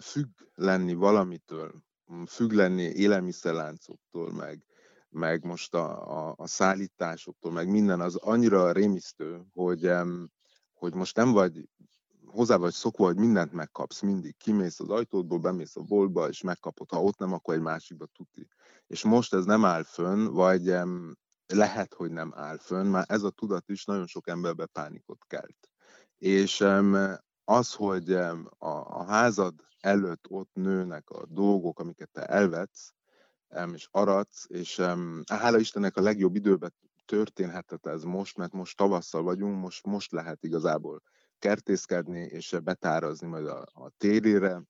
[0.00, 4.64] függ lenni valamitől, mm, függ lenni élelmiszerláncoktól, meg,
[5.08, 9.90] meg most a, a, a szállításoktól, meg minden az annyira rémisztő, hogy,
[10.72, 11.68] hogy most nem vagy
[12.26, 14.36] hozzá vagy szokva, hogy mindent megkapsz mindig.
[14.36, 16.90] Kimész az ajtódból, bemész a boltba, és megkapod.
[16.90, 18.48] Ha ott nem, akkor egy másikba tuti.
[18.86, 20.74] És most ez nem áll fönn, vagy
[21.46, 25.70] lehet, hogy nem áll fönn, már ez a tudat is nagyon sok emberbe pánikot kelt.
[26.18, 26.64] És
[27.44, 32.92] az, hogy a, a házad előtt ott nőnek a dolgok, amiket te elvetsz,
[33.72, 34.80] és aratsz, és
[35.26, 36.74] hála Istennek a legjobb időben
[37.04, 41.02] történhetett ez most, mert most tavasszal vagyunk, most, most lehet igazából
[41.38, 44.62] kertészkedni és betárazni majd a, a térére,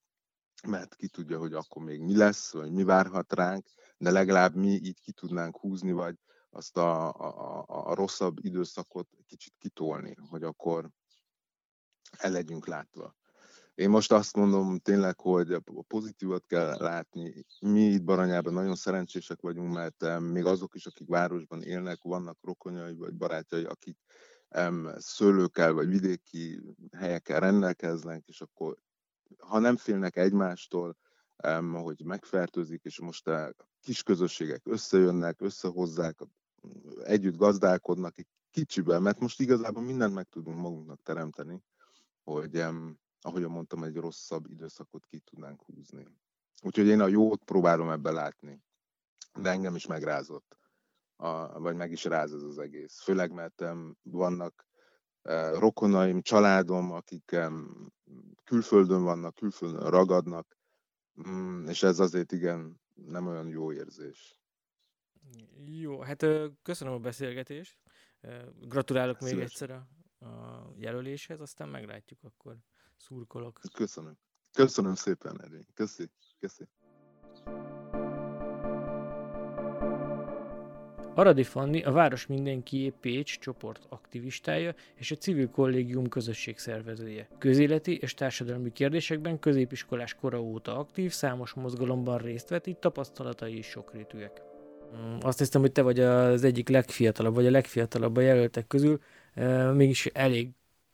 [0.66, 4.68] mert ki tudja, hogy akkor még mi lesz, vagy mi várhat ránk, de legalább mi
[4.68, 6.14] így ki tudnánk húzni, vagy
[6.50, 10.90] azt a, a, a rosszabb időszakot kicsit kitolni, hogy akkor
[12.18, 13.14] el legyünk látva.
[13.74, 17.44] Én most azt mondom tényleg, hogy a pozitívat kell látni.
[17.60, 22.94] Mi itt Baranyában nagyon szerencsések vagyunk, mert még azok is, akik városban élnek, vannak rokonyai
[22.94, 23.98] vagy barátjai, akik
[24.96, 26.60] szőlőkkel vagy vidéki
[26.96, 28.76] helyekkel rendelkeznek, és akkor
[29.38, 30.96] ha nem félnek egymástól,
[31.72, 36.18] hogy megfertőzik, és most a kis közösségek összejönnek, összehozzák,
[37.02, 41.62] együtt gazdálkodnak egy kicsiben, mert most igazából mindent meg tudunk magunknak teremteni,
[42.24, 42.64] hogy
[43.20, 46.06] ahogy mondtam, egy rosszabb időszakot ki tudnánk húzni.
[46.62, 48.62] Úgyhogy én a jót próbálom ebbe látni,
[49.40, 50.58] de engem is megrázott
[51.16, 53.00] a, vagy meg is ráz ez az egész.
[53.00, 53.64] Főleg, mert
[54.02, 54.66] vannak
[55.22, 57.36] uh, rokonaim, családom, akik
[58.44, 60.56] külföldön vannak, külföldön ragadnak,
[61.14, 64.40] um, és ez azért igen nem olyan jó érzés.
[65.64, 66.26] Jó, hát
[66.62, 67.78] köszönöm a beszélgetést.
[68.60, 69.34] Gratulálok Szíves.
[69.34, 69.88] még egyszer a,
[70.22, 72.56] a jelöléshez, aztán meglátjuk akkor.
[72.96, 73.60] Szurkolok.
[73.72, 74.18] Köszönöm.
[74.52, 75.66] Köszönöm szépen, Eri.
[75.74, 76.10] Köszi.
[76.40, 76.68] Köszi.
[81.14, 87.28] Aradi Fanni a Város Mindenkié Pécs csoport aktivistája és a civil kollégium közösségszervezője.
[87.38, 93.66] Közéleti és társadalmi kérdésekben középiskolás kora óta aktív, számos mozgalomban részt vett, így tapasztalatai is
[93.66, 94.42] sokrétűek.
[94.96, 99.00] Mm, azt hiszem, hogy te vagy az egyik legfiatalabb, vagy a legfiatalabb a jelöltek közül,
[99.74, 100.48] mégis elég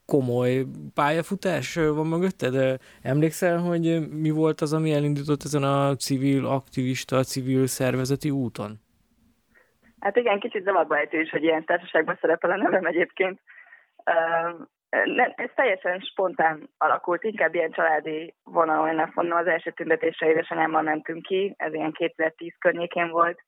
[0.07, 2.81] komoly pályafutás van mögötted.
[3.03, 8.81] Emlékszel, hogy mi volt az, ami elindított ezen a civil aktivista, civil szervezeti úton?
[10.01, 13.40] Hát igen, kicsit zavarba ejtő is, hogy ilyen társaságban szerepel a nevem egyébként.
[15.37, 21.55] Ez teljesen spontán alakult, inkább ilyen családi vonalon mondom, az első tüntetésre édesanyámmal mentünk ki,
[21.57, 23.38] ez ilyen 2010 környékén volt,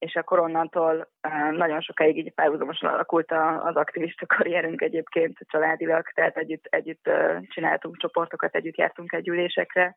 [0.00, 1.10] és akkor onnantól
[1.50, 3.32] nagyon sokáig így párhuzamosan alakult
[3.62, 7.10] az aktivista karrierünk egyébként családilag, tehát együtt, együtt
[7.42, 9.96] csináltunk csoportokat, együtt jártunk egy ülésekre,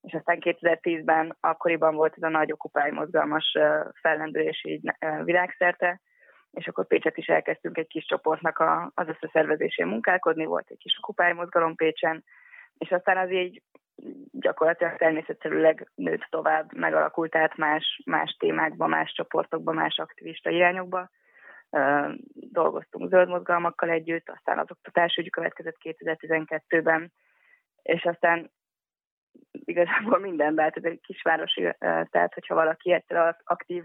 [0.00, 3.58] és aztán 2010-ben akkoriban volt ez a nagy okupály mozgalmas
[4.00, 4.92] fellendülés így
[5.24, 6.00] világszerte,
[6.50, 8.62] és akkor Pécset is elkezdtünk egy kis csoportnak
[8.94, 12.24] az összeszervezésén munkálkodni, volt egy kis okupály mozgalom Pécsen,
[12.78, 13.62] és aztán az így
[14.32, 21.10] gyakorlatilag természetszerűleg nőtt tovább, megalakult át más, más témákba, más csoportokba, más aktivista irányokba.
[22.32, 27.12] dolgoztunk zöld mozgalmakkal együtt, aztán az oktatásügy következett 2012-ben,
[27.82, 28.50] és aztán
[29.52, 31.74] igazából mindenben, tehát egy kisvárosi,
[32.10, 33.84] tehát hogyha valaki egyszer aktív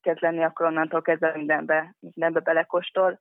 [0.00, 3.20] kezd lenni, akkor onnantól kezdve mindenbe, mindenbe belekostol,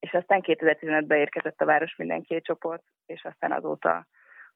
[0.00, 4.06] és aztán 2015-ben érkezett a Város Mindenki csoport, és aztán azóta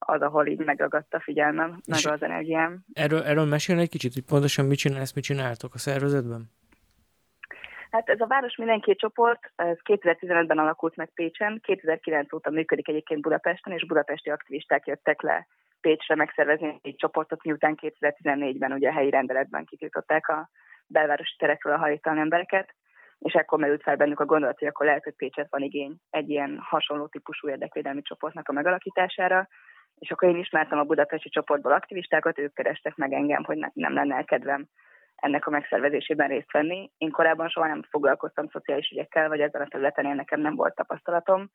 [0.06, 2.84] az, ahol így megragadta a figyelmem, meg az energiám.
[2.92, 6.50] Erről, erről mesélni egy kicsit, hogy pontosan mit csinálsz, mit csináltok a szervezetben?
[7.90, 13.20] Hát ez a Város Mindenki csoport, ez 2015-ben alakult meg Pécsen, 2009 óta működik egyébként
[13.20, 15.46] Budapesten, és budapesti aktivisták jöttek le
[15.80, 20.48] Pécsre megszervezni egy csoportot, miután 2014-ben ugye a helyi rendeletben kitiltották a
[20.86, 22.74] belvárosi terekről a hajtalan embereket,
[23.18, 26.30] és ekkor merült fel bennük a gondolat, hogy akkor lehet, hogy Pécset van igény egy
[26.30, 29.48] ilyen hasonló típusú érdekvédelmi csoportnak a megalakítására,
[29.98, 34.22] és akkor én ismertem a budapesti csoportból aktivistákat, ők kerestek meg engem, hogy nem lenne
[34.22, 34.66] kedvem
[35.16, 36.90] ennek a megszervezésében részt venni.
[36.98, 40.74] Én korábban soha nem foglalkoztam szociális ügyekkel, vagy ezen a területen én nekem nem volt
[40.74, 41.50] tapasztalatom.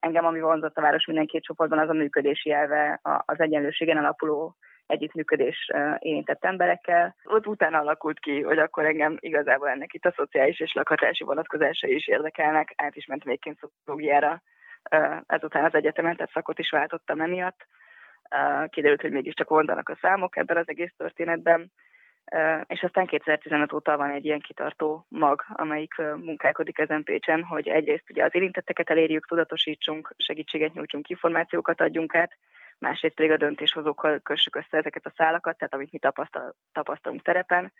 [0.00, 4.56] Engem, ami vonzott a város minden két csoportban, az a működési elve, az egyenlőségen alapuló
[4.86, 7.16] együttműködés érintett emberekkel.
[7.24, 11.94] Ott utána alakult ki, hogy akkor engem igazából ennek itt a szociális és lakhatási vonatkozásai
[11.94, 12.72] is érdekelnek.
[12.76, 14.42] Át is mentem egyébként szociológiára
[15.26, 17.66] ezután az egyetemen, tehát szakot is váltottam emiatt.
[18.68, 21.72] Kiderült, hogy mégiscsak mondanak a számok ebben az egész történetben.
[22.66, 28.10] És aztán 2015 óta van egy ilyen kitartó mag, amelyik munkálkodik ezen Pécsen, hogy egyrészt
[28.10, 32.36] ugye az érintetteket elérjük, tudatosítsunk, segítséget nyújtsunk, információkat adjunk át,
[32.78, 37.72] másrészt pedig a döntéshozókkal kössük össze ezeket a szálakat, tehát amit mi tapasztal, tapasztalunk terepen,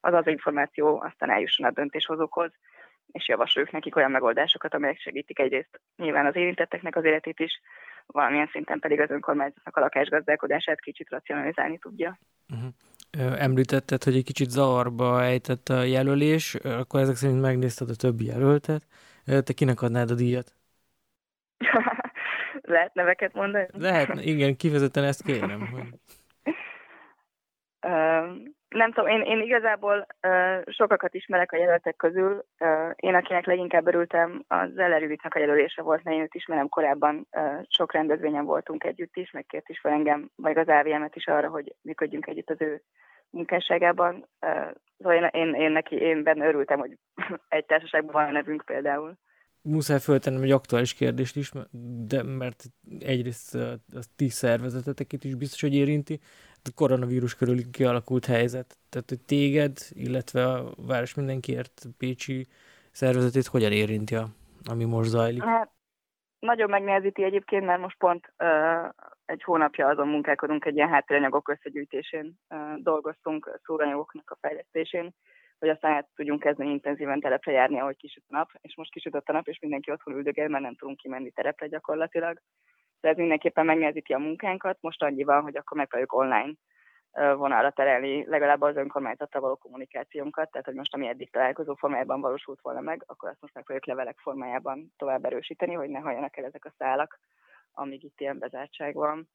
[0.00, 2.52] az az információ aztán eljusson a döntéshozókhoz,
[3.12, 7.60] és javasoljuk nekik olyan megoldásokat, amelyek segítik egyrészt nyilván az érintetteknek az életét is,
[8.06, 12.18] valamilyen szinten pedig az önkormányzatnak a lakásgazdálkodását kicsit racionalizálni tudja.
[12.48, 13.42] Uh-huh.
[13.42, 18.86] Említetted, hogy egy kicsit zavarba ejtett a jelölés, akkor ezek szerint megnézted a többi jelöltet.
[19.24, 20.54] Te kinek adnád a díjat?
[22.62, 23.66] Lehet neveket mondani?
[23.72, 25.66] Lehet, igen, kifejezetten ezt kérem.
[25.66, 25.88] Hogy...
[27.86, 28.36] Uh,
[28.70, 32.44] nem tudom, én, én igazából uh, sokakat ismerek a jelöltek közül.
[32.58, 37.26] Uh, én, akinek leginkább örültem, az Ellerüvitnek a jelölése volt, mert én őt ismerem korábban.
[37.32, 41.48] Uh, sok rendezvényen voltunk együtt is, megkért is fel engem, vagy az AVM-et is arra,
[41.48, 42.82] hogy működjünk együtt az ő
[43.30, 44.28] munkásságában.
[44.40, 46.96] Uh, szóval én, én, én, neki, én benne örültem, hogy
[47.48, 49.18] egy társaságban van a nevünk például
[49.62, 51.52] muszáj föltennem egy aktuális kérdést is,
[52.06, 52.64] de mert
[52.98, 53.78] egyrészt a,
[54.16, 56.20] ti szervezeteteket is biztos, hogy érinti,
[56.74, 58.76] koronavírus körül kialakult helyzet.
[58.88, 62.46] Tehát, hogy téged, illetve a Város Mindenkiért Pécsi
[62.90, 64.26] szervezetét hogyan érinti, a,
[64.70, 65.42] ami most zajlik?
[65.42, 65.70] Hát,
[66.38, 68.88] nagyon megnehezíti egyébként, mert most pont uh,
[69.24, 75.14] egy hónapja azon munkálkodunk, egy ilyen háttéranyagok összegyűjtésén uh, dolgoztunk, szóranyagoknak a fejlesztésén,
[75.58, 79.28] hogy aztán hát tudjunk kezdeni intenzíven terepre járni, ahogy kisüt a nap, és most kisütött
[79.28, 82.40] a nap, és mindenki otthon üldögél, mert nem tudunk kimenni terepre gyakorlatilag.
[83.00, 86.52] De ez mindenképpen megnehezíti a munkánkat, most annyival, hogy akkor megpróbáljuk online
[87.12, 92.60] vonalra terelni legalább az önkormányzattal való kommunikációnkat, tehát hogy most ami eddig találkozó formájában valósult
[92.60, 96.64] volna meg, akkor azt most megpróbáljuk levelek formájában tovább erősíteni, hogy ne halljanak el ezek
[96.64, 97.18] a szálak,
[97.72, 99.28] amíg itt ilyen bezártság van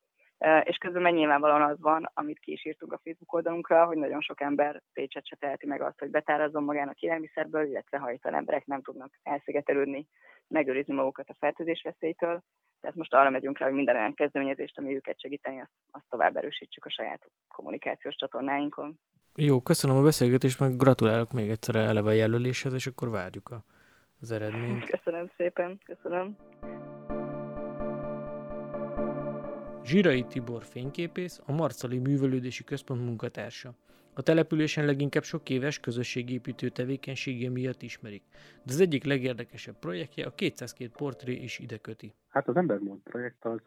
[0.64, 4.42] és közben nyilvánvalóan az van, amit ki is írtunk a Facebook oldalunkra, hogy nagyon sok
[4.42, 9.14] ember Pécset se teheti meg azt, hogy betárazzon magának élelmiszerből, illetve hajtan emberek nem tudnak
[9.24, 10.08] elszigetelődni,
[10.48, 12.42] megőrizni magukat a fertőzés veszélytől.
[12.82, 16.36] Tehát most arra megyünk rá, hogy minden olyan kezdeményezést, ami őket segíteni, azt, azt tovább
[16.36, 19.00] erősítsük a saját kommunikációs csatornáinkon.
[19.36, 23.64] Jó, köszönöm a beszélgetést, meg gratulálok még egyszer eleve a jelöléshez, és akkor várjuk a,
[24.22, 24.86] az eredményt.
[24.86, 26.36] Köszönöm szépen, köszönöm.
[29.86, 33.74] Zsirai Tibor fényképész, a Marcali Művelődési Központ munkatársa.
[34.14, 38.24] A településen leginkább sok éves közösségépítő tevékenysége miatt ismerik,
[38.64, 42.14] de az egyik legérdekesebb projektje a 202 portré is ide köti.
[42.28, 43.62] Hát az Embermond projekt az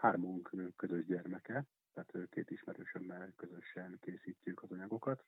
[0.00, 5.24] hármunk közös gyermeke, tehát két ismerősömmel közösen készítjük az anyagokat.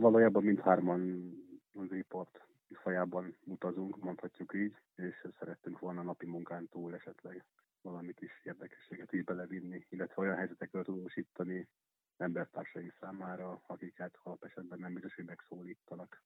[0.00, 1.32] Valójában mindhárman
[1.72, 2.40] az ipart
[2.72, 7.44] fajában utazunk, mondhatjuk így, és szerettünk volna napi munkán túl esetleg
[7.82, 11.68] valami kis érdekességet is belevinni, illetve olyan helyzetekről tudósítani
[12.16, 16.22] embertársai számára, akiket alap esetben nem biztos, hogy megszólítanak.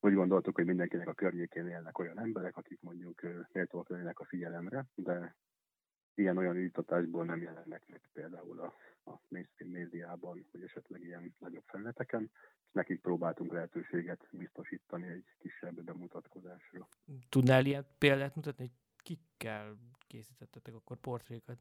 [0.00, 3.20] Úgy gondoltuk, hogy mindenkinek a környékén élnek olyan emberek, akik mondjuk
[3.52, 5.36] méltóak lennének a figyelemre, de
[6.14, 8.74] ilyen-olyan ügytatásból nem jelennek meg például a,
[9.10, 12.30] a mainstream médiában, vagy esetleg ilyen nagyobb felületeken,
[12.66, 16.88] és nekik próbáltunk lehetőséget biztosítani egy kisebb bemutatkozásra.
[17.28, 21.58] Tudnál ilyen példát mutatni, hogy kikkel készítettetek akkor portrékat?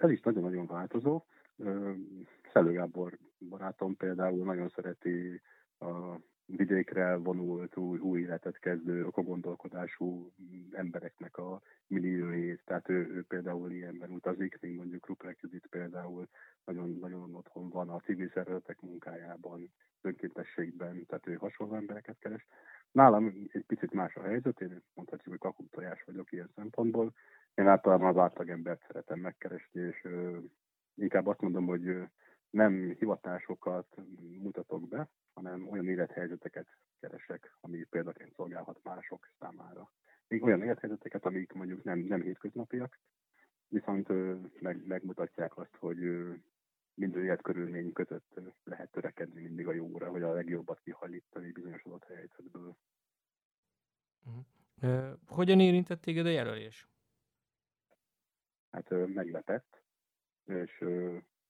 [0.00, 1.24] Ez is nagyon-nagyon változó.
[2.52, 3.18] Szelő Gábor
[3.48, 5.40] barátom például nagyon szereti
[5.78, 6.16] a
[6.46, 10.32] vidékre vonult, új, új életet kezdő, okogondolkodású
[10.72, 12.62] embereknek a milliójét.
[12.64, 16.28] Tehát ő, ő például ilyenben utazik, még mondjuk Ruprek Judit például
[16.64, 22.46] nagyon, nagyon otthon van a civil szervezetek munkájában, önkéntességben, tehát ő hasonló embereket keres.
[22.92, 27.12] Nálam egy picit más a helyzet, én mondhatjuk, hogy kakuktojás vagyok ilyen szempontból.
[27.54, 30.38] Én általában az átlagembert szeretem megkeresni, és ö,
[30.94, 32.02] inkább azt mondom, hogy ö,
[32.50, 33.86] nem hivatásokat
[34.42, 36.66] mutatok be, hanem olyan élethelyzeteket
[37.00, 39.90] keresek, ami példaként szolgálhat mások számára.
[40.28, 42.98] Még olyan élethelyzeteket, amik mondjuk nem, nem hétköznapiak,
[43.68, 44.08] viszont
[44.60, 45.98] meg, megmutatják azt, hogy
[46.94, 52.04] minden ilyet körülmény között lehet törekedni mindig a jóra, hogy a legjobbat kihajlítani bizonyos adott
[52.04, 52.76] helyzetből.
[54.24, 55.18] Uh-huh.
[55.26, 56.88] Hogyan érintett téged a jelölés?
[58.70, 59.82] Hát meglepett,
[60.44, 60.84] és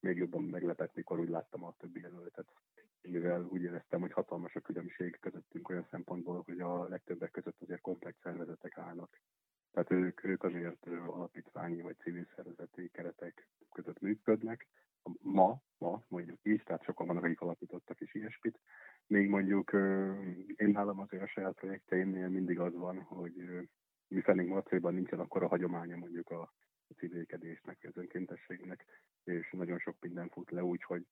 [0.01, 2.53] még jobban meglepett, mikor úgy láttam a többi jelöltet.
[3.03, 7.81] Mivel úgy éreztem, hogy hatalmas a különbség közöttünk olyan szempontból, hogy a legtöbbek között azért
[7.81, 9.21] komplex szervezetek állnak.
[9.71, 14.69] Tehát ők, ők azért alapítványi vagy civil szervezeti keretek között működnek.
[15.21, 18.59] Ma, ma mondjuk így, tehát sokan vannak, akik alapítottak is ilyesmit.
[19.07, 19.73] Még mondjuk
[20.57, 23.35] én nálam azért a saját projekteimnél mindig az van, hogy
[24.09, 26.53] mi felénk Marcéban nincsen akkor a hagyománya mondjuk a
[26.97, 28.85] civilkedésnek, az önkéntességnek,
[29.25, 31.07] és nagyon sok minden fut le úgy, hogy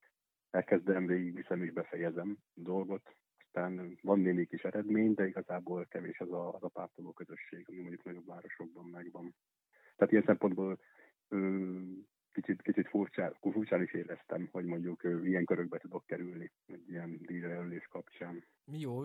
[0.49, 6.31] elkezdem, viszem és befejezem a dolgot, aztán van némi kis eredmény, de igazából kevés az
[6.31, 9.35] a, az a pártoló közösség, ami mondjuk nagyobb városokban megvan.
[9.95, 10.79] Tehát ilyen szempontból
[12.31, 17.87] kicsit, kicsit furcsán, furcsán is éreztem, hogy mondjuk ilyen körökbe tudok kerülni egy ilyen díjjelölés
[17.87, 18.43] kapcsán.
[18.71, 19.03] Jó,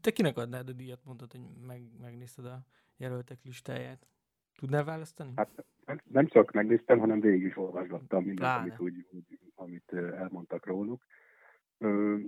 [0.00, 2.64] te kinek adnád a díjat, mondtad, hogy meg, megnézted a
[2.96, 4.06] jelöltek listáját?
[4.54, 5.32] Tudnál választani?
[5.36, 5.64] Hát
[6.04, 9.06] nem csak megnéztem, hanem végig is olvasgattam mindent, amit, úgy,
[9.54, 11.04] amit elmondtak róluk.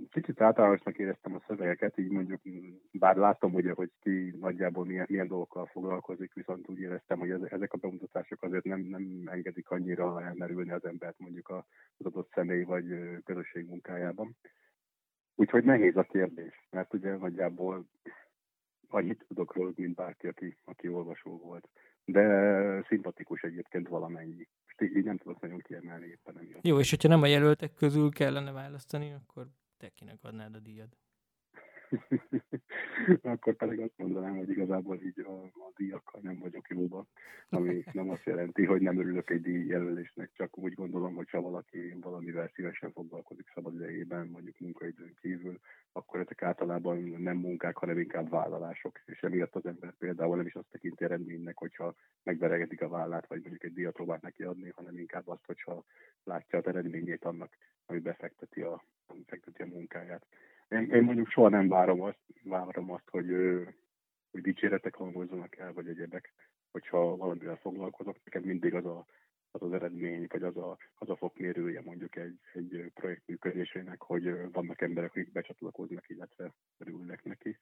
[0.09, 2.41] Kicsit általánosnak éreztem a szövegeket, így mondjuk,
[2.91, 7.73] bár látom, ugye, hogy ki nagyjából milyen, milyen dolgokkal foglalkozik, viszont úgy éreztem, hogy ezek
[7.73, 12.85] a bemutatások azért nem, nem engedik annyira elmerülni az embert mondjuk az adott személy vagy
[13.23, 14.35] közösség munkájában.
[15.35, 17.85] Úgyhogy nehéz a kérdés, mert ugye nagyjából
[18.89, 21.69] annyit tudok róluk, mint bárki, aki, aki olvasó volt.
[22.05, 24.47] De szimpatikus egyébként valamennyi.
[24.77, 26.65] Most így nem tudok nagyon kiemelni éppen emiatt.
[26.65, 29.47] Jó, és hogyha nem a jelöltek közül kellene választani, akkor
[29.77, 30.89] te kinek adnád a díjad?
[33.21, 37.07] akkor pedig azt mondanám, hogy igazából így a, a díjakkal nem vagyok jóban,
[37.49, 41.41] ami nem azt jelenti, hogy nem örülök egy díj jelölésnek, csak úgy gondolom, hogy ha
[41.41, 45.59] valaki valamivel szívesen foglalkozik szabad idejében, mondjuk munkaidőn kívül,
[45.91, 50.55] akkor ezek általában nem munkák, hanem inkább vállalások, és emiatt az ember például nem is
[50.55, 54.97] azt tekinti eredménynek, hogyha megveregedik a vállát, vagy mondjuk egy díjat próbál neki adni, hanem
[54.97, 55.83] inkább azt, hogyha
[56.23, 60.25] látja az eredményét annak, ami befekteti a, befekteti a munkáját.
[60.69, 63.27] Én, én mondjuk soha nem várom azt, várom azt hogy,
[64.31, 66.33] hogy dicséretek hangozzanak el, vagy egyebek,
[66.71, 69.05] hogyha valamivel foglalkozok, nekem mindig az a,
[69.51, 74.51] az, az eredmény, vagy az a, az a fokmérője mondjuk egy, egy projekt működésének, hogy
[74.51, 77.57] vannak emberek, akik becsatlakoznak, illetve örülnek neki.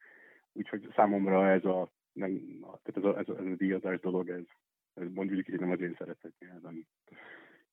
[0.52, 4.44] Úgyhogy számomra ez a, nem, tehát ez a, ez a, ez a díjazás dolog, ez,
[4.94, 6.86] ez mondjuk hogy nem az én szeretett nyelven,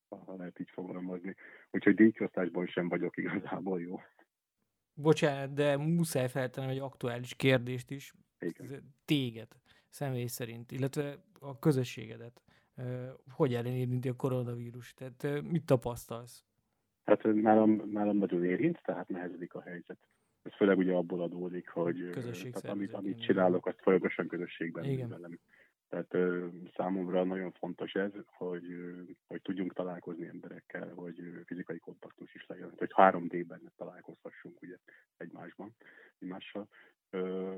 [0.09, 1.36] ha lehet így fogalmazni.
[1.71, 4.01] Úgyhogy díjkiosztásban sem vagyok igazából jó.
[4.94, 8.14] Bocsánat, de muszáj feltenni egy aktuális kérdést is.
[8.39, 8.94] Igen.
[9.06, 9.48] Téged,
[9.89, 12.42] személy szerint, illetve a közösségedet.
[13.30, 14.94] Hogy érinti a koronavírus?
[14.94, 16.46] Tehát mit tapasztalsz?
[17.04, 19.98] Hát nálam, nálam nagyon érint, tehát nehezedik a helyzet.
[20.42, 25.10] Ez főleg ugye abból adódik, hogy tehát amit, amit csinálok, azt folyamatosan közösségben Igen.
[25.10, 25.39] velem.
[25.92, 31.80] Tehát ö, számomra nagyon fontos ez, hogy, ö, hogy tudjunk találkozni emberekkel, hogy ö, fizikai
[31.80, 34.78] kontaktus is legyen, hogy 3D-ben találkozhassunk ugye
[35.18, 35.76] egymásban,
[36.20, 36.68] egymással.
[37.10, 37.56] Ö,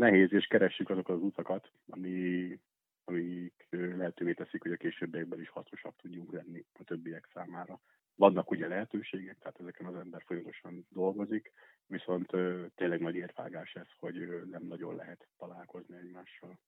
[0.00, 2.58] nehéz, és keressük azokat az utakat, ami,
[3.04, 7.80] amik lehetővé teszik, hogy a későbbiekben is hasznosabb tudjunk lenni a többiek számára.
[8.14, 11.52] Vannak ugye lehetőségek, tehát ezeken az ember folyamatosan dolgozik,
[11.86, 12.30] viszont
[12.74, 16.58] tényleg nagy érvágás ez, hogy nem nagyon lehet találkozni egymással.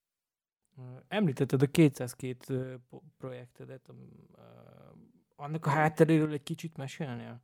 [1.09, 2.79] Említetted a 202
[3.19, 3.89] projektedet,
[5.37, 7.43] annak a hátteréről egy kicsit mesélnél?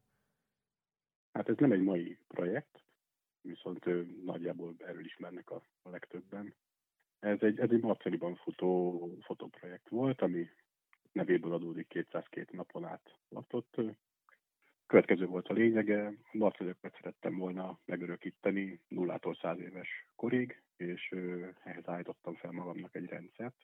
[1.32, 2.82] Hát ez nem egy mai projekt,
[3.48, 3.84] viszont
[4.24, 6.54] nagyjából erről ismernek a, a legtöbben.
[7.18, 10.48] Ez egy, ez egy Marceliban futó fotoprojekt volt, ami
[11.12, 13.80] nevéből adódik 202 napon át latott.
[14.86, 21.14] Következő volt a lényege, Marcelöket szerettem volna megörökíteni nullától száz éves korig, és
[21.64, 23.56] ehhez állítottam fel magamnak egy rendszert,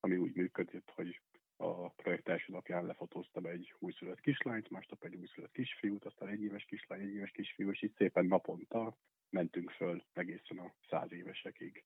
[0.00, 1.20] ami úgy működött, hogy
[1.56, 6.64] a projekt első napján lefotóztam egy újszülött kislányt, másnap egy újszülött kisfiút, aztán egy éves
[6.64, 8.96] kislány, egy éves kisfiú, és így szépen naponta
[9.30, 11.84] mentünk föl egészen a száz évesekig,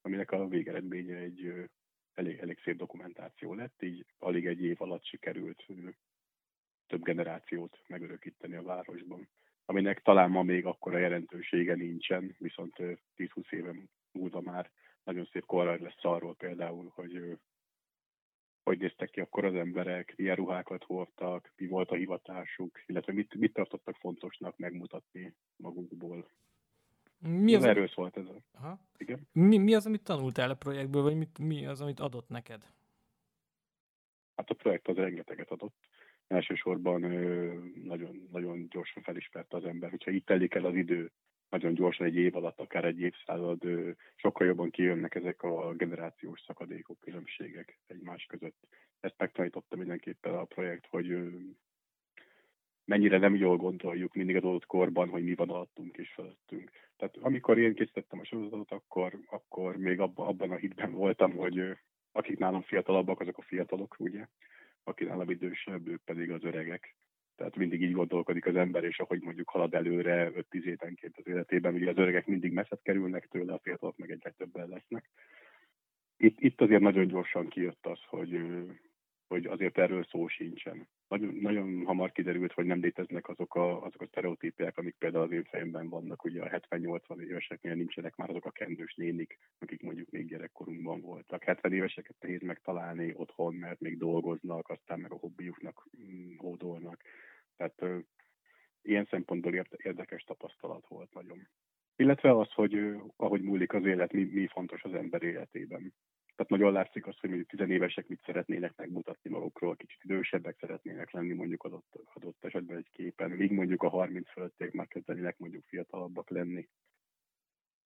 [0.00, 1.68] aminek a végeredménye egy
[2.14, 5.66] elég, elég szép dokumentáció lett, így alig egy év alatt sikerült
[6.86, 9.28] több generációt megörökíteni a városban,
[9.64, 13.74] aminek talán ma még akkora jelentősége nincsen, viszont 10-20 éve
[14.12, 14.70] múlva már
[15.04, 17.38] nagyon szép korra lesz arról például, hogy
[18.68, 23.34] hogy néztek ki akkor az emberek, milyen ruhákat hordtak, mi volt a hivatásuk, illetve mit,
[23.34, 26.30] mit tartottak fontosnak megmutatni magukból.
[27.18, 28.26] Mi az, erről szólt ez.
[28.52, 28.80] Aha.
[28.96, 29.28] Igen?
[29.32, 32.62] Mi, mi az, amit tanultál a projektből, vagy mit, mi az, amit adott neked?
[34.36, 35.74] Hát a projekt az rengeteget adott.
[36.26, 37.00] Elsősorban
[37.84, 41.12] nagyon, nagyon gyorsan felismerte az ember, hogyha itt telik el az idő,
[41.48, 43.62] nagyon gyorsan egy év alatt, akár egy évszázad,
[44.14, 48.56] sokkal jobban kijönnek ezek a generációs szakadékok, különbségek egymás között.
[49.00, 51.06] Ezt megtanította mindenképpen a projekt, hogy
[52.88, 56.70] mennyire nem jól gondoljuk mindig az adott korban, hogy mi van alattunk és felettünk.
[56.96, 61.76] Tehát amikor én készítettem a sorozatot, akkor, akkor még abban, abban a hitben voltam, hogy
[62.12, 64.26] akik nálam fiatalabbak, azok a fiatalok, ugye?
[64.84, 66.96] Akik nálam idősebb, ők pedig az öregek.
[67.36, 71.74] Tehát mindig így gondolkodik az ember, és ahogy mondjuk halad előre 5-10 évenként az életében,
[71.74, 75.10] ugye az öregek mindig messzebb kerülnek tőle, a fiatalok meg egyre többen lesznek.
[76.16, 78.40] Itt, itt azért nagyon gyorsan kijött az, hogy,
[79.28, 80.88] hogy azért erről szó sincsen.
[81.08, 85.30] Nagyon, nagyon hamar kiderült, hogy nem léteznek azok a, azok a sztereotípiák, amik például az
[85.30, 90.10] én fejemben vannak, ugye a 70-80 éveseknél nincsenek már azok a kendős nénik, akik mondjuk
[90.10, 91.44] még gyerekkorunkban voltak.
[91.44, 97.02] 70 éveseket nehéz megtalálni otthon, mert még dolgoznak, aztán meg a hobbiuknak mm, hódolnak.
[97.56, 97.98] Tehát ö,
[98.82, 101.48] ilyen szempontból érdekes tapasztalat volt nagyon.
[101.96, 105.94] Illetve az, hogy ahogy múlik az élet, mi, mi fontos az ember életében.
[106.38, 111.34] Tehát nagyon látszik az, hogy mondjuk tizenévesek mit szeretnének megmutatni magukról, kicsit idősebbek szeretnének lenni
[111.34, 116.30] mondjuk adott, adott esetben egy képen, míg mondjuk a 30 fölötték már kezdenének mondjuk fiatalabbak
[116.30, 116.68] lenni.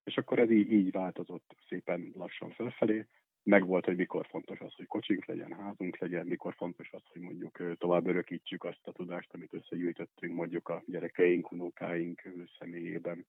[0.03, 3.05] És akkor ez így, így változott szépen lassan felfelé.
[3.43, 7.77] Megvolt, hogy mikor fontos az, hogy kocsink legyen, házunk legyen, mikor fontos az, hogy mondjuk
[7.77, 12.21] tovább örökítsük azt a tudást, amit összegyűjtöttünk mondjuk a gyerekeink, unokáink
[12.59, 13.25] személyében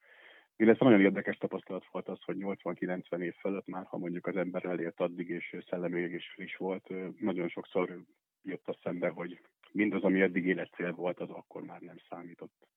[0.56, 4.64] illetve nagyon érdekes tapasztalat volt az, hogy 80-90 év fölött már, ha mondjuk az ember
[4.64, 6.88] elért addig, és szellemileg is friss volt,
[7.20, 8.04] nagyon sokszor
[8.42, 9.40] jött a szembe, hogy
[9.72, 12.68] mindaz, ami eddig életcél volt, az akkor már nem számított.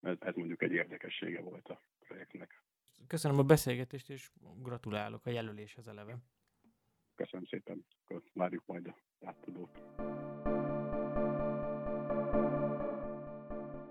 [0.00, 2.62] Ez, ez mondjuk egy érdekessége volt a projektnek.
[3.06, 4.30] Köszönöm a beszélgetést, és
[4.62, 6.16] gratulálok a jelöléshez eleve.
[7.14, 7.86] Köszönöm szépen,
[8.32, 10.55] várjuk majd a átadót.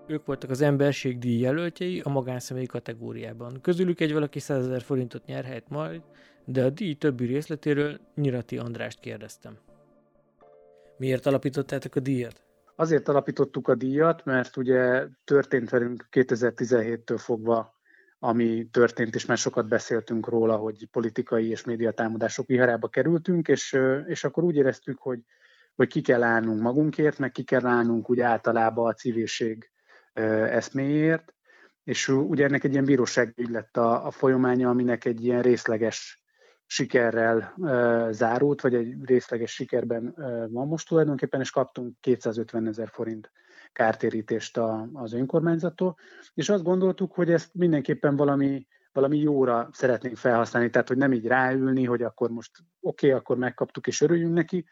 [0.08, 3.60] Ők voltak az emberségdíj jelöltjei a magánszemélyi kategóriában.
[3.60, 6.02] Közülük egy valaki 100 ezer forintot nyerhet majd,
[6.44, 9.58] de a díj többi részletéről Nyirati Andrást kérdeztem.
[10.96, 12.42] Miért alapítottátok a díjat?
[12.76, 17.74] Azért alapítottuk a díjat, mert ugye történt velünk 2017-től fogva,
[18.18, 24.24] ami történt, és már sokat beszéltünk róla, hogy politikai és médiatámadások viharába kerültünk, és, és
[24.24, 25.20] akkor úgy éreztük, hogy,
[25.74, 29.70] hogy ki kell állnunk magunkért, meg ki kell állnunk úgy általában a civilség
[30.50, 31.34] eszméért,
[31.84, 36.24] és ugye ennek egy ilyen bíróságügy lett a, a folyamánya, aminek egy ilyen részleges
[36.66, 42.88] sikerrel uh, zárult, vagy egy részleges sikerben uh, van most tulajdonképpen, és kaptunk 250 ezer
[42.88, 43.30] forint
[43.72, 45.96] kártérítést a, az önkormányzattól,
[46.34, 51.26] és azt gondoltuk, hogy ezt mindenképpen valami, valami jóra szeretnénk felhasználni, tehát hogy nem így
[51.26, 52.50] ráülni, hogy akkor most
[52.80, 54.64] oké, okay, akkor megkaptuk és örüljünk neki,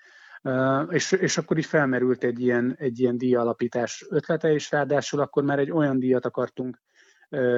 [0.90, 5.58] és, és akkor is felmerült egy ilyen, egy ilyen díjalapítás ötlete, és ráadásul akkor már
[5.58, 6.82] egy olyan díjat akartunk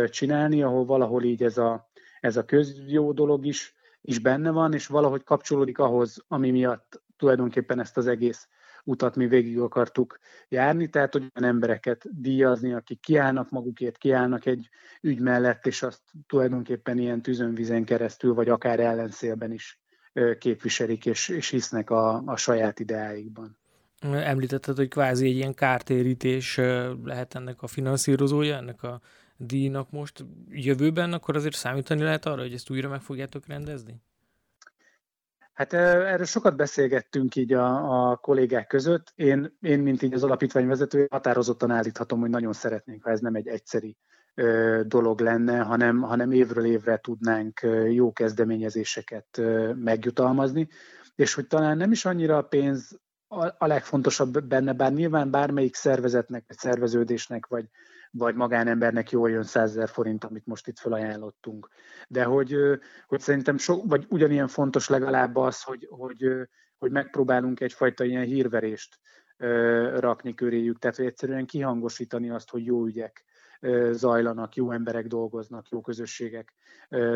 [0.09, 4.87] csinálni, ahol valahol így ez a, ez a közjó dolog is, is benne van, és
[4.87, 8.49] valahogy kapcsolódik ahhoz, ami miatt tulajdonképpen ezt az egész
[8.85, 10.19] utat mi végig akartuk
[10.49, 14.69] járni, tehát hogy olyan embereket díjazni, akik kiállnak magukért, kiállnak egy
[15.01, 19.81] ügy mellett, és azt tulajdonképpen ilyen tűzönvizen keresztül, vagy akár ellenszélben is
[20.39, 23.59] képviselik és, és hisznek a, a saját ideáikban.
[24.01, 26.57] Említetted, hogy kvázi egy ilyen kártérítés
[27.05, 29.01] lehet ennek a finanszírozója, ennek a
[29.37, 34.03] díjnak most jövőben, akkor azért számítani lehet arra, hogy ezt újra meg fogjátok rendezni?
[35.53, 39.13] Hát erről sokat beszélgettünk így a, a kollégák között.
[39.15, 43.35] Én, én, mint így az alapítvány vezető, határozottan állíthatom, hogy nagyon szeretnénk, ha ez nem
[43.35, 43.97] egy egyszeri
[44.87, 47.61] dolog lenne, hanem, hanem évről évre tudnánk
[47.91, 49.41] jó kezdeményezéseket
[49.75, 50.69] megjutalmazni,
[51.15, 53.01] és hogy talán nem is annyira a pénz
[53.59, 57.65] a legfontosabb benne, bár nyilván bármelyik szervezetnek, vagy szerveződésnek, vagy,
[58.11, 61.69] vagy magánembernek jól jön 100 ezer forint, amit most itt felajánlottunk.
[62.09, 62.57] De hogy,
[63.07, 66.27] hogy szerintem so, vagy ugyanilyen fontos legalább az, hogy, hogy,
[66.79, 68.99] hogy megpróbálunk egyfajta ilyen hírverést
[69.97, 73.25] rakni köréjük, tehát hogy egyszerűen kihangosítani azt, hogy jó ügyek
[73.91, 76.55] zajlanak, jó emberek dolgoznak, jó közösségek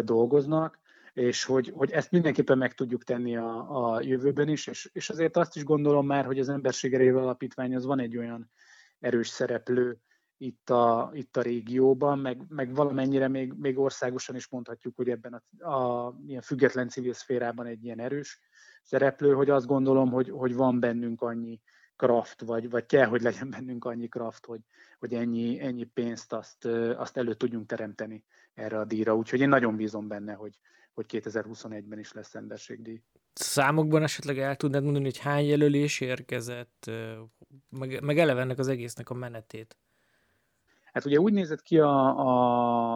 [0.03, 0.79] dolgoznak,
[1.13, 5.37] és hogy, hogy ezt mindenképpen meg tudjuk tenni a, a jövőben is, és, és azért
[5.37, 8.51] azt is gondolom már, hogy az Emberség Erejével Alapítvány az van egy olyan
[8.99, 9.99] erős szereplő
[10.37, 15.43] itt a, itt a régióban, meg, meg valamennyire még, még országosan is mondhatjuk, hogy ebben
[15.59, 18.41] a, a ilyen független civil szférában egy ilyen erős
[18.83, 21.61] szereplő, hogy azt gondolom, hogy, hogy van bennünk annyi
[22.01, 24.61] kraft, vagy, vagy kell, hogy legyen bennünk annyi kraft, hogy,
[24.99, 26.65] hogy ennyi, ennyi pénzt azt,
[26.97, 28.25] azt elő tudjunk teremteni
[28.55, 29.17] erre a díjra.
[29.17, 30.59] Úgyhogy én nagyon bízom benne, hogy,
[30.95, 33.03] hogy 2021-ben is lesz emberségdíj.
[33.33, 36.91] Számokban esetleg el tudnád mondani, hogy hány jelölés érkezett,
[37.69, 39.77] meg, meg eleve ennek az egésznek a menetét?
[40.93, 42.17] Hát ugye úgy nézett ki a,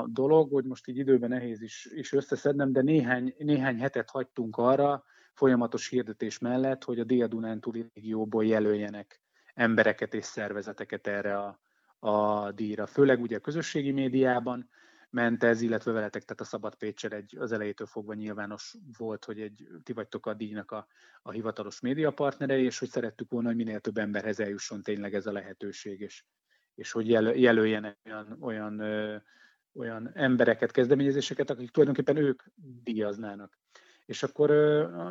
[0.01, 4.57] a dolog, hogy most így időben nehéz is, is összeszednem, de néhány, néhány hetet hagytunk
[4.57, 5.05] arra,
[5.35, 9.21] folyamatos hirdetés mellett, hogy a Dél-Dunántúli régióból jelöljenek
[9.55, 11.61] embereket és szervezeteket erre a,
[11.99, 12.87] a díjra.
[12.87, 14.69] Főleg ugye a közösségi médiában
[15.11, 19.41] ment ez, illetve veletek, tehát a Szabad Pécsel egy, az elejétől fogva nyilvános volt, hogy
[19.41, 20.87] egy, ti vagytok a díjnak a,
[21.23, 25.33] a hivatalos médiapartnere, és hogy szerettük volna, hogy minél több emberhez eljusson tényleg ez a
[25.33, 26.25] lehetőség, és,
[26.75, 29.17] és hogy jel, jelöljenek olyan, olyan, ö,
[29.75, 32.43] olyan embereket, kezdeményezéseket, akik tulajdonképpen ők
[32.83, 33.59] díjaznának.
[34.07, 34.51] És akkor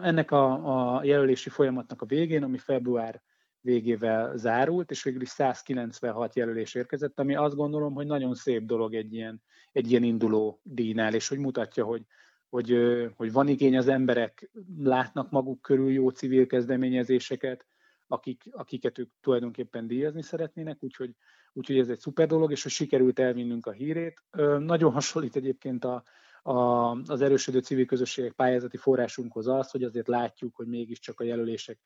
[0.04, 3.22] ennek a, a jelölési folyamatnak a végén, ami február
[3.64, 8.94] végével zárult, és végül is 196 jelölés érkezett, ami azt gondolom, hogy nagyon szép dolog
[8.94, 9.42] egy ilyen,
[9.72, 12.06] egy ilyen induló díjnál, és hogy mutatja, hogy,
[12.50, 12.78] hogy,
[13.16, 17.66] hogy van igény az emberek, látnak maguk körül jó civil kezdeményezéseket,
[18.08, 21.16] akik, akiket ők tulajdonképpen díjazni szeretnének, úgyhogy,
[21.54, 24.24] úgyhogy ez egy szuper dolog, és hogy sikerült elvinnünk a hírét.
[24.60, 26.04] Nagyon hasonlít egyébként a,
[26.44, 31.80] a, az erősödő civil közösségek pályázati forrásunkhoz az, hogy azért látjuk, hogy mégiscsak a jelölések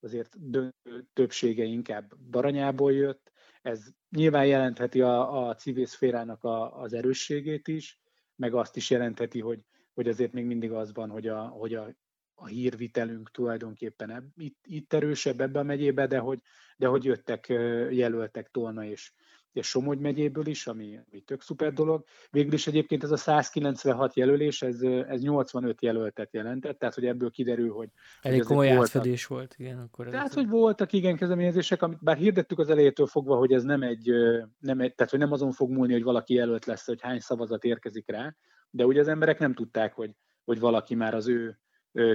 [0.00, 3.32] azért döntő többsége inkább Baranyából jött.
[3.62, 8.00] Ez nyilván jelentheti a, a civil szférának a, az erősségét is,
[8.36, 11.94] meg azt is jelentheti, hogy, hogy azért még mindig az van, hogy a, hogy a,
[12.34, 16.38] a hírvitelünk tulajdonképpen itt, itt erősebb ebbe a megyébe, de hogy,
[16.76, 17.46] de hogy jöttek
[17.90, 19.12] jelöltek Tolna és,
[19.52, 22.04] és Somogy megyéből is, ami, ami tök szuper dolog.
[22.30, 27.30] Végül is egyébként ez a 196 jelölés, ez, ez 85 jelöltet jelentett, tehát hogy ebből
[27.30, 27.88] kiderül, hogy...
[28.20, 29.78] Elég hogy komoly átfedés volt, igen.
[29.78, 33.62] Akkor tehát, ez hogy voltak igen kezdeményezések, amit bár hirdettük az elejétől fogva, hogy ez
[33.62, 34.10] nem egy,
[34.58, 37.64] nem egy, tehát hogy nem azon fog múlni, hogy valaki jelölt lesz, hogy hány szavazat
[37.64, 38.34] érkezik rá,
[38.70, 40.10] de ugye az emberek nem tudták, hogy,
[40.44, 41.60] hogy valaki már az ő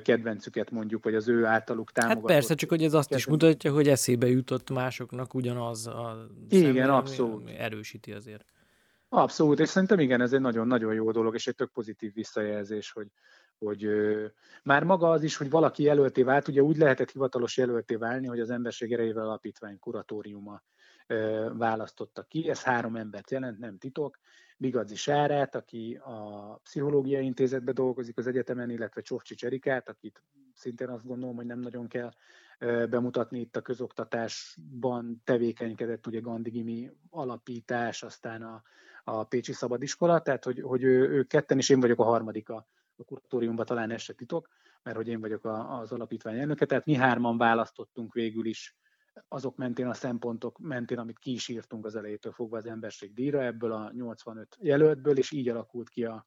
[0.01, 2.29] kedvencüket mondjuk, vagy az ő általuk hát támogatott.
[2.29, 3.21] Hát persze, csak hogy ez azt kedvenc.
[3.21, 7.49] is mutatja, hogy eszébe jutott másoknak ugyanaz a Igen, abszolút.
[7.49, 8.45] erősíti azért.
[9.09, 13.07] Abszolút, és szerintem igen, ez egy nagyon-nagyon jó dolog, és egy tök pozitív visszajelzés, hogy,
[13.57, 14.25] hogy ö,
[14.63, 18.39] már maga az is, hogy valaki jelölté vált, ugye úgy lehetett hivatalos jelölté válni, hogy
[18.39, 20.61] az Emberség Erejével Alapítvány kuratóriuma
[21.53, 24.19] választotta ki, ez három embert jelent, nem titok,
[24.57, 31.05] Bigadzi Sárát, aki a Pszichológiai Intézetben dolgozik az egyetemen, illetve Csofcsi Cserikát, akit szintén azt
[31.05, 32.11] gondolom, hogy nem nagyon kell
[32.89, 35.21] bemutatni itt a közoktatásban.
[35.23, 38.63] Tevékenykedett, ugye Gandigimi alapítás, aztán a,
[39.03, 42.67] a Pécsi Szabadiskola, tehát hogy, hogy ő, ő ketten, és én vagyok a harmadik a,
[42.97, 44.47] a kuratóriumban, talán ez se titok,
[44.83, 48.75] mert hogy én vagyok a, az alapítvány elnöke, tehát mi hárman választottunk végül is
[49.27, 53.43] azok mentén, a szempontok mentén, amit ki is írtunk az elejétől fogva az emberség díjra,
[53.43, 56.25] ebből a 85 jelöltből, és így alakult ki a,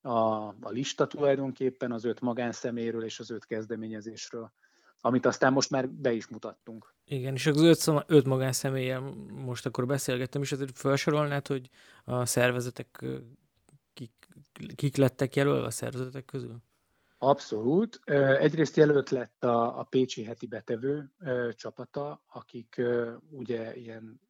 [0.00, 4.52] a, a lista tulajdonképpen az öt magánszeméről és az öt kezdeményezésről,
[5.00, 6.94] amit aztán most már be is mutattunk.
[7.04, 9.00] Igen, és az öt, öt magánszemélyel
[9.44, 11.68] most akkor beszélgettem, és azért felsorolnád, hogy
[12.04, 13.04] a szervezetek
[13.92, 14.12] kik,
[14.74, 16.56] kik lettek jelölve a szervezetek közül?
[17.24, 18.00] Abszolút.
[18.38, 21.12] Egyrészt jelölt lett a, a Pécsi heti betevő
[21.50, 22.82] csapata, akik
[23.30, 24.20] ugye ilyen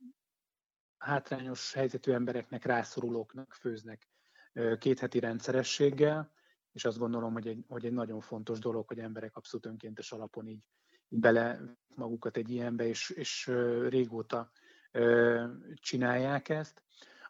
[0.99, 4.09] hátrányos helyzetű embereknek, rászorulóknak főznek
[4.79, 6.33] két heti rendszerességgel,
[6.73, 10.47] és azt gondolom, hogy egy, hogy egy nagyon fontos dolog, hogy emberek abszolút önkéntes alapon
[10.47, 10.69] így,
[11.09, 11.61] bele
[11.95, 13.47] magukat egy ilyenbe, és, és
[13.89, 14.51] régóta
[15.75, 16.83] csinálják ezt.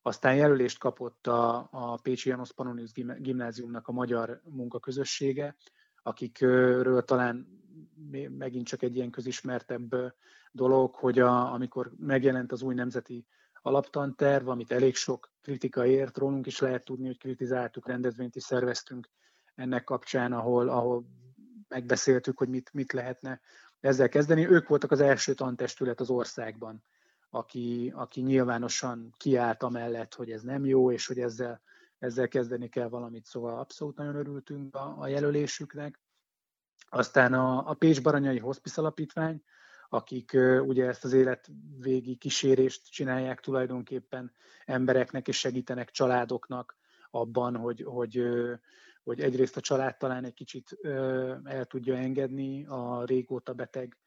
[0.02, 5.56] Aztán jelölést kapott a, a Pécsi Janos Pannonius gimnáziumnak a magyar munkaközössége,
[6.02, 7.60] akikről talán
[8.38, 9.94] megint csak egy ilyen közismertebb
[10.52, 13.26] dolog, hogy a, amikor megjelent az új nemzeti
[13.62, 19.08] alaptanterv, amit elég sok kritika ért, rólunk is lehet tudni, hogy kritizáltuk, rendezvényt is szerveztünk
[19.54, 21.04] ennek kapcsán, ahol, ahol
[21.68, 23.40] megbeszéltük, hogy mit, mit lehetne
[23.80, 24.48] ezzel kezdeni.
[24.48, 26.84] Ők voltak az első tantestület az országban,
[27.34, 31.62] aki, aki nyilvánosan kiállt amellett, hogy ez nem jó, és hogy ezzel,
[31.98, 36.00] ezzel kezdeni kell valamit, szóval abszolút nagyon örültünk a, a jelölésüknek.
[36.88, 39.42] Aztán a, a Pécs Baranyai Hospice Alapítvány,
[39.88, 44.32] akik ugye ezt az életvégi kísérést csinálják tulajdonképpen
[44.64, 46.76] embereknek, és segítenek családoknak
[47.10, 48.22] abban, hogy, hogy,
[49.02, 50.78] hogy egyrészt a család talán egy kicsit
[51.44, 54.01] el tudja engedni a régóta beteg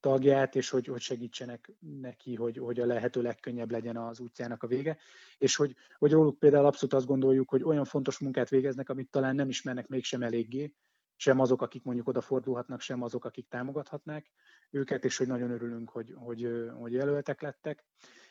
[0.00, 4.66] tagját, és hogy, hogy segítsenek neki, hogy, hogy a lehető legkönnyebb legyen az útjának a
[4.66, 4.96] vége.
[5.38, 9.34] És hogy, hogy róluk például abszolút azt gondoljuk, hogy olyan fontos munkát végeznek, amit talán
[9.34, 10.74] nem ismernek mégsem eléggé,
[11.16, 14.30] sem azok, akik mondjuk odafordulhatnak, sem azok, akik támogathatnák
[14.70, 16.48] őket, és hogy nagyon örülünk, hogy, hogy,
[16.78, 17.84] hogy jelöltek lettek.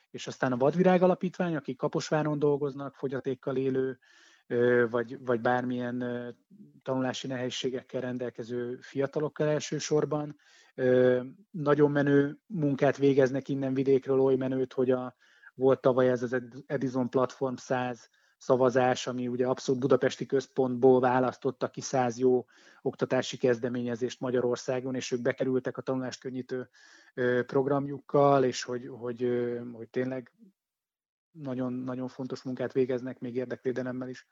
[0.09, 3.99] És aztán a Vadvirág Alapítvány, akik Kaposváron dolgoznak, fogyatékkal élő,
[4.89, 6.03] vagy, vagy bármilyen
[6.83, 10.35] tanulási nehézségekkel rendelkező fiatalokkal elsősorban.
[11.51, 15.15] Nagyon menő munkát végeznek innen vidékről, oly menőt, hogy a,
[15.55, 21.81] volt tavaly ez az Edison Platform 100 szavazás, ami ugye abszolút budapesti központból választotta ki
[21.81, 22.45] száz jó
[22.81, 26.69] oktatási kezdeményezést Magyarországon, és ők bekerültek a tanulást könnyítő
[27.45, 29.27] programjukkal, és hogy, hogy,
[29.73, 30.31] hogy tényleg
[31.33, 34.27] nagyon, nagyon fontos munkát végeznek, még érdekvédelemmel is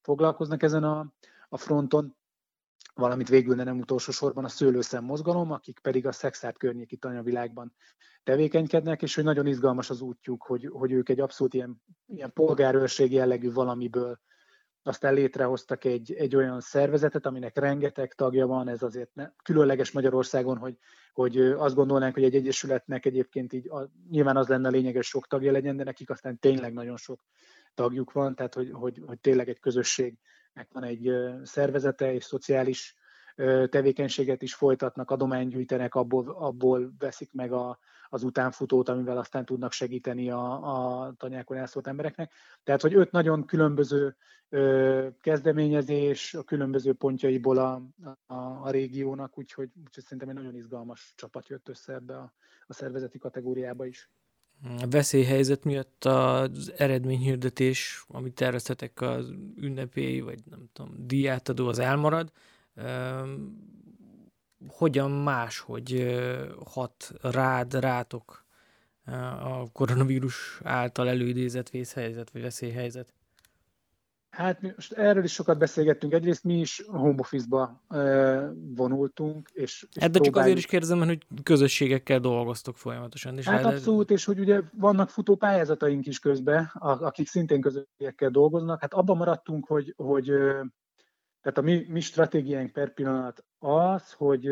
[0.00, 1.12] foglalkoznak ezen a,
[1.48, 2.16] a fronton.
[2.94, 7.74] Valamit végül, de nem utolsó sorban a szőlőszem mozgalom, akik pedig a szexát környéki tanyavilágban
[8.22, 13.12] tevékenykednek, és hogy nagyon izgalmas az útjuk, hogy, hogy ők egy abszolút ilyen, ilyen polgárőrség
[13.12, 14.20] jellegű valamiből
[14.86, 20.56] aztán létrehoztak egy, egy olyan szervezetet, aminek rengeteg tagja van, ez azért ne, különleges Magyarországon,
[20.56, 20.76] hogy,
[21.12, 25.52] hogy azt gondolnánk, hogy egy egyesületnek egyébként így a, nyilván az lenne lényeges sok tagja
[25.52, 27.20] legyen, de nekik aztán tényleg nagyon sok
[27.74, 31.10] tagjuk van, tehát hogy, hogy, hogy tényleg egy közösségnek van egy
[31.42, 32.96] szervezete, és szociális
[33.68, 37.78] tevékenységet is folytatnak, adományt gyűjtenek, abból, abból veszik meg a,
[38.08, 42.32] az utánfutót, amivel aztán tudnak segíteni a, a tanyákon elszólt embereknek.
[42.64, 44.16] Tehát, hogy öt nagyon különböző
[44.48, 47.82] ö, kezdeményezés a különböző pontjaiból a,
[48.26, 52.32] a, a régiónak, úgyhogy, úgyhogy szerintem egy nagyon izgalmas csapat jött össze ebbe a,
[52.66, 54.10] a szervezeti kategóriába is.
[54.62, 62.32] A veszélyhelyzet miatt az eredményhirdetés, amit terveztetek az ünnepély, vagy nem tudom, díjátadó, az elmarad
[64.68, 66.16] hogyan más, hogy
[66.64, 68.44] hat rád, rátok
[69.42, 73.14] a koronavírus által előidézett vészhelyzet, vagy veszélyhelyzet?
[74.30, 76.12] Hát mi most erről is sokat beszélgettünk.
[76.12, 77.82] Egyrészt mi is home office-ba
[78.74, 79.48] vonultunk.
[79.52, 83.38] És, és hát de csak azért is kérdezem, hogy közösségekkel dolgoztok folyamatosan.
[83.38, 83.78] És hát lehet...
[83.78, 88.80] abszolút, és hogy ugye vannak futó pályázataink is közben, akik szintén közösségekkel dolgoznak.
[88.80, 90.32] Hát abban maradtunk, hogy, hogy
[91.46, 94.48] tehát a mi, mi stratégiánk per pillanat az, hogy,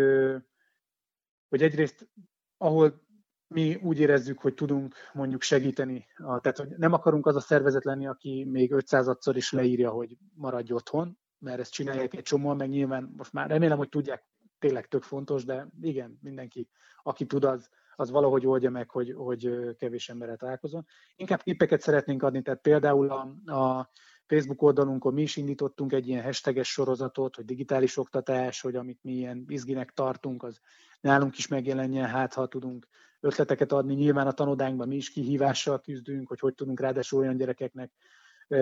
[1.49, 2.09] hogy egyrészt,
[2.57, 3.03] ahol
[3.47, 8.07] mi úgy érezzük, hogy tudunk mondjuk segíteni, tehát hogy nem akarunk az a szervezet lenni,
[8.07, 13.13] aki még 500-szor is leírja, hogy maradj otthon, mert ezt csinálják egy csomó, meg nyilván
[13.17, 14.25] most már remélem, hogy tudják,
[14.59, 16.69] tényleg tök fontos, de igen, mindenki,
[17.03, 20.85] aki tud, az, az valahogy oldja meg, hogy, hogy kevés emberre találkozom.
[21.17, 23.91] Inkább képeket szeretnénk adni, tehát például a, a
[24.27, 29.13] Facebook oldalunkon mi is indítottunk egy ilyen hashtages sorozatot, hogy digitális oktatás, hogy amit mi
[29.13, 30.61] ilyen izginek tartunk, az
[31.01, 32.87] nálunk is megjelenjen, hát ha tudunk
[33.21, 33.95] ötleteket adni.
[33.95, 37.93] Nyilván a tanodánkban mi is kihívással küzdünk, hogy hogy tudunk ráadásul olyan gyerekeknek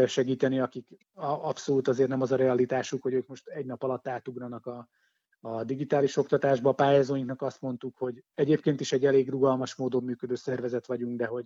[0.06, 4.66] segíteni, akik abszolút azért nem az a realitásuk, hogy ők most egy nap alatt átugranak
[4.66, 4.88] a,
[5.40, 6.68] a digitális oktatásba.
[6.68, 11.26] A pályázóinknak azt mondtuk, hogy egyébként is egy elég rugalmas módon működő szervezet vagyunk, de
[11.26, 11.44] hogy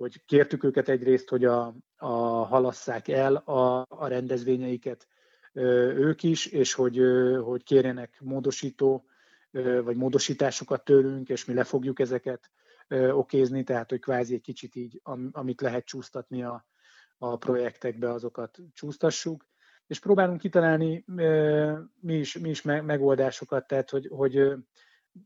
[0.00, 5.08] hogy kértük őket egyrészt, hogy a, a halasszák el a, a rendezvényeiket
[5.52, 7.00] ők is, és hogy,
[7.42, 9.04] hogy kérjenek módosító
[9.82, 12.50] vagy módosításokat tőlünk, és mi le fogjuk ezeket
[13.12, 15.00] okézni, tehát hogy kvázi egy kicsit így,
[15.32, 16.66] amit lehet csúsztatni a,
[17.18, 19.48] a projektekbe, azokat csúsztassuk.
[19.86, 21.04] És próbálunk kitalálni
[22.00, 24.52] mi is, mi is megoldásokat, tehát hogy, hogy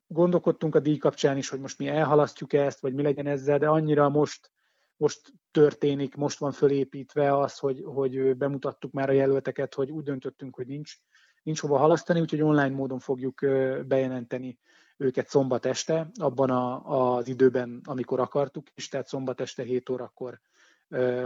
[0.06, 3.68] gondolkodtunk a díj kapcsán is, hogy most mi elhalasztjuk ezt, vagy mi legyen ezzel, de
[3.68, 4.52] annyira most
[4.96, 10.54] most történik, most van fölépítve az, hogy, hogy bemutattuk már a jelölteket, hogy úgy döntöttünk,
[10.54, 10.94] hogy nincs,
[11.42, 13.40] nincs hova halasztani, úgyhogy online módon fogjuk
[13.86, 14.58] bejelenteni
[14.96, 20.40] őket szombat este, abban a, az időben, amikor akartuk is, tehát szombat este 7 órakor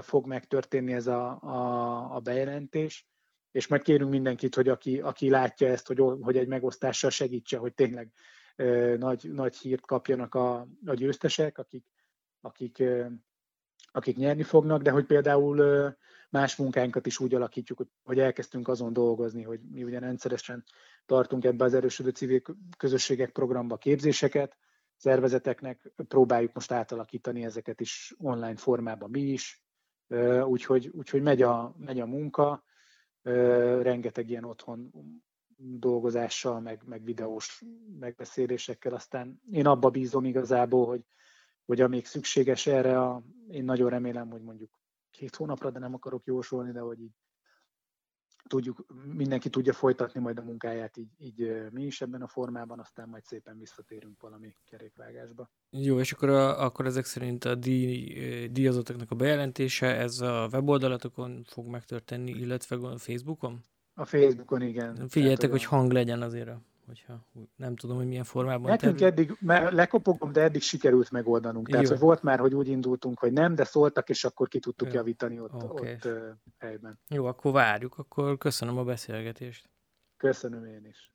[0.00, 3.08] fog megtörténni ez a, a, a bejelentés,
[3.50, 7.74] és majd kérünk mindenkit, hogy aki, aki látja ezt, hogy, hogy egy megosztással segítse, hogy
[7.74, 8.12] tényleg
[8.96, 11.86] nagy, nagy hírt kapjanak a, a győztesek, akik,
[12.40, 12.82] akik
[13.93, 15.97] akik nyerni fognak, de hogy például
[16.30, 20.64] más munkánkat is úgy alakítjuk, hogy elkezdtünk azon dolgozni, hogy mi ugye rendszeresen
[21.07, 22.43] tartunk ebbe az erősödő civil
[22.76, 24.57] közösségek programba képzéseket,
[24.97, 29.64] szervezeteknek próbáljuk most átalakítani ezeket is online formában mi is,
[30.45, 32.64] úgyhogy, úgyhogy megy, a, megy a munka,
[33.82, 34.91] rengeteg ilyen otthon
[35.57, 37.64] dolgozással, meg, meg videós
[37.99, 41.05] megbeszélésekkel, aztán én abba bízom igazából, hogy
[41.68, 44.70] hogy amíg szükséges erre, a, én nagyon remélem, hogy mondjuk
[45.10, 47.12] két hónapra, de nem akarok jósolni, de hogy így
[48.46, 53.08] tudjuk, mindenki tudja folytatni majd a munkáját, így, így mi is ebben a formában, aztán
[53.08, 55.50] majd szépen visszatérünk valami kerékvágásba.
[55.70, 61.44] Jó, és akkor, a, akkor ezek szerint a díj, díjazottaknak a bejelentése, ez a weboldalatokon
[61.44, 63.64] fog megtörténni, illetve a Facebookon?
[63.94, 65.08] A Facebookon, igen.
[65.08, 67.24] Figyeljetek, hogy hang legyen azért a hogyha
[67.57, 68.70] nem tudom, hogy milyen formában.
[68.70, 69.12] Nekünk terül...
[69.12, 71.68] eddig, mert lekopogom, de eddig sikerült megoldanunk.
[71.68, 71.91] Tehát, Jó.
[71.91, 74.95] hogy volt már, hogy úgy indultunk, hogy nem, de szóltak, és akkor ki tudtuk Jó.
[74.95, 75.93] javítani ott, okay.
[75.93, 76.18] ott uh,
[76.59, 76.99] helyben.
[77.09, 79.70] Jó, akkor várjuk, akkor köszönöm a beszélgetést.
[80.16, 81.12] Köszönöm én is.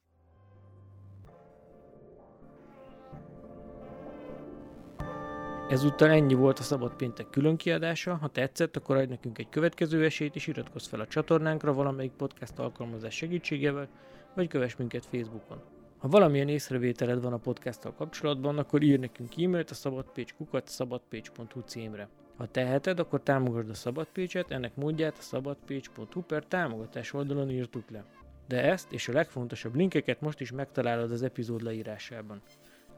[5.70, 8.16] Ezúttal ennyi volt a Szabad Péntek külön kiadása.
[8.16, 12.60] Ha tetszett, akkor adj nekünk egy következő esélyt, és iratkozz fel a csatornánkra valamelyik podcast
[12.60, 13.88] alkalmazás segítségével,
[14.34, 15.62] vagy kövess minket Facebookon.
[15.98, 22.10] Ha valamilyen észrevételed van a podcasttal kapcsolatban, akkor ír nekünk e-mailt a szabadpécskukat szabadpécs.hu címre.
[22.38, 28.06] Ha teheted, akkor támogasd a Szabadpécset, ennek módját a szabadpécs.hu per támogatás oldalon írtuk le.
[28.48, 32.42] De ezt és a legfontosabb linkeket most is megtalálod az epizód leírásában.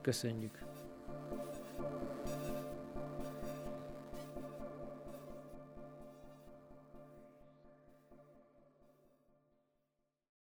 [0.01, 0.74] Köszönjük!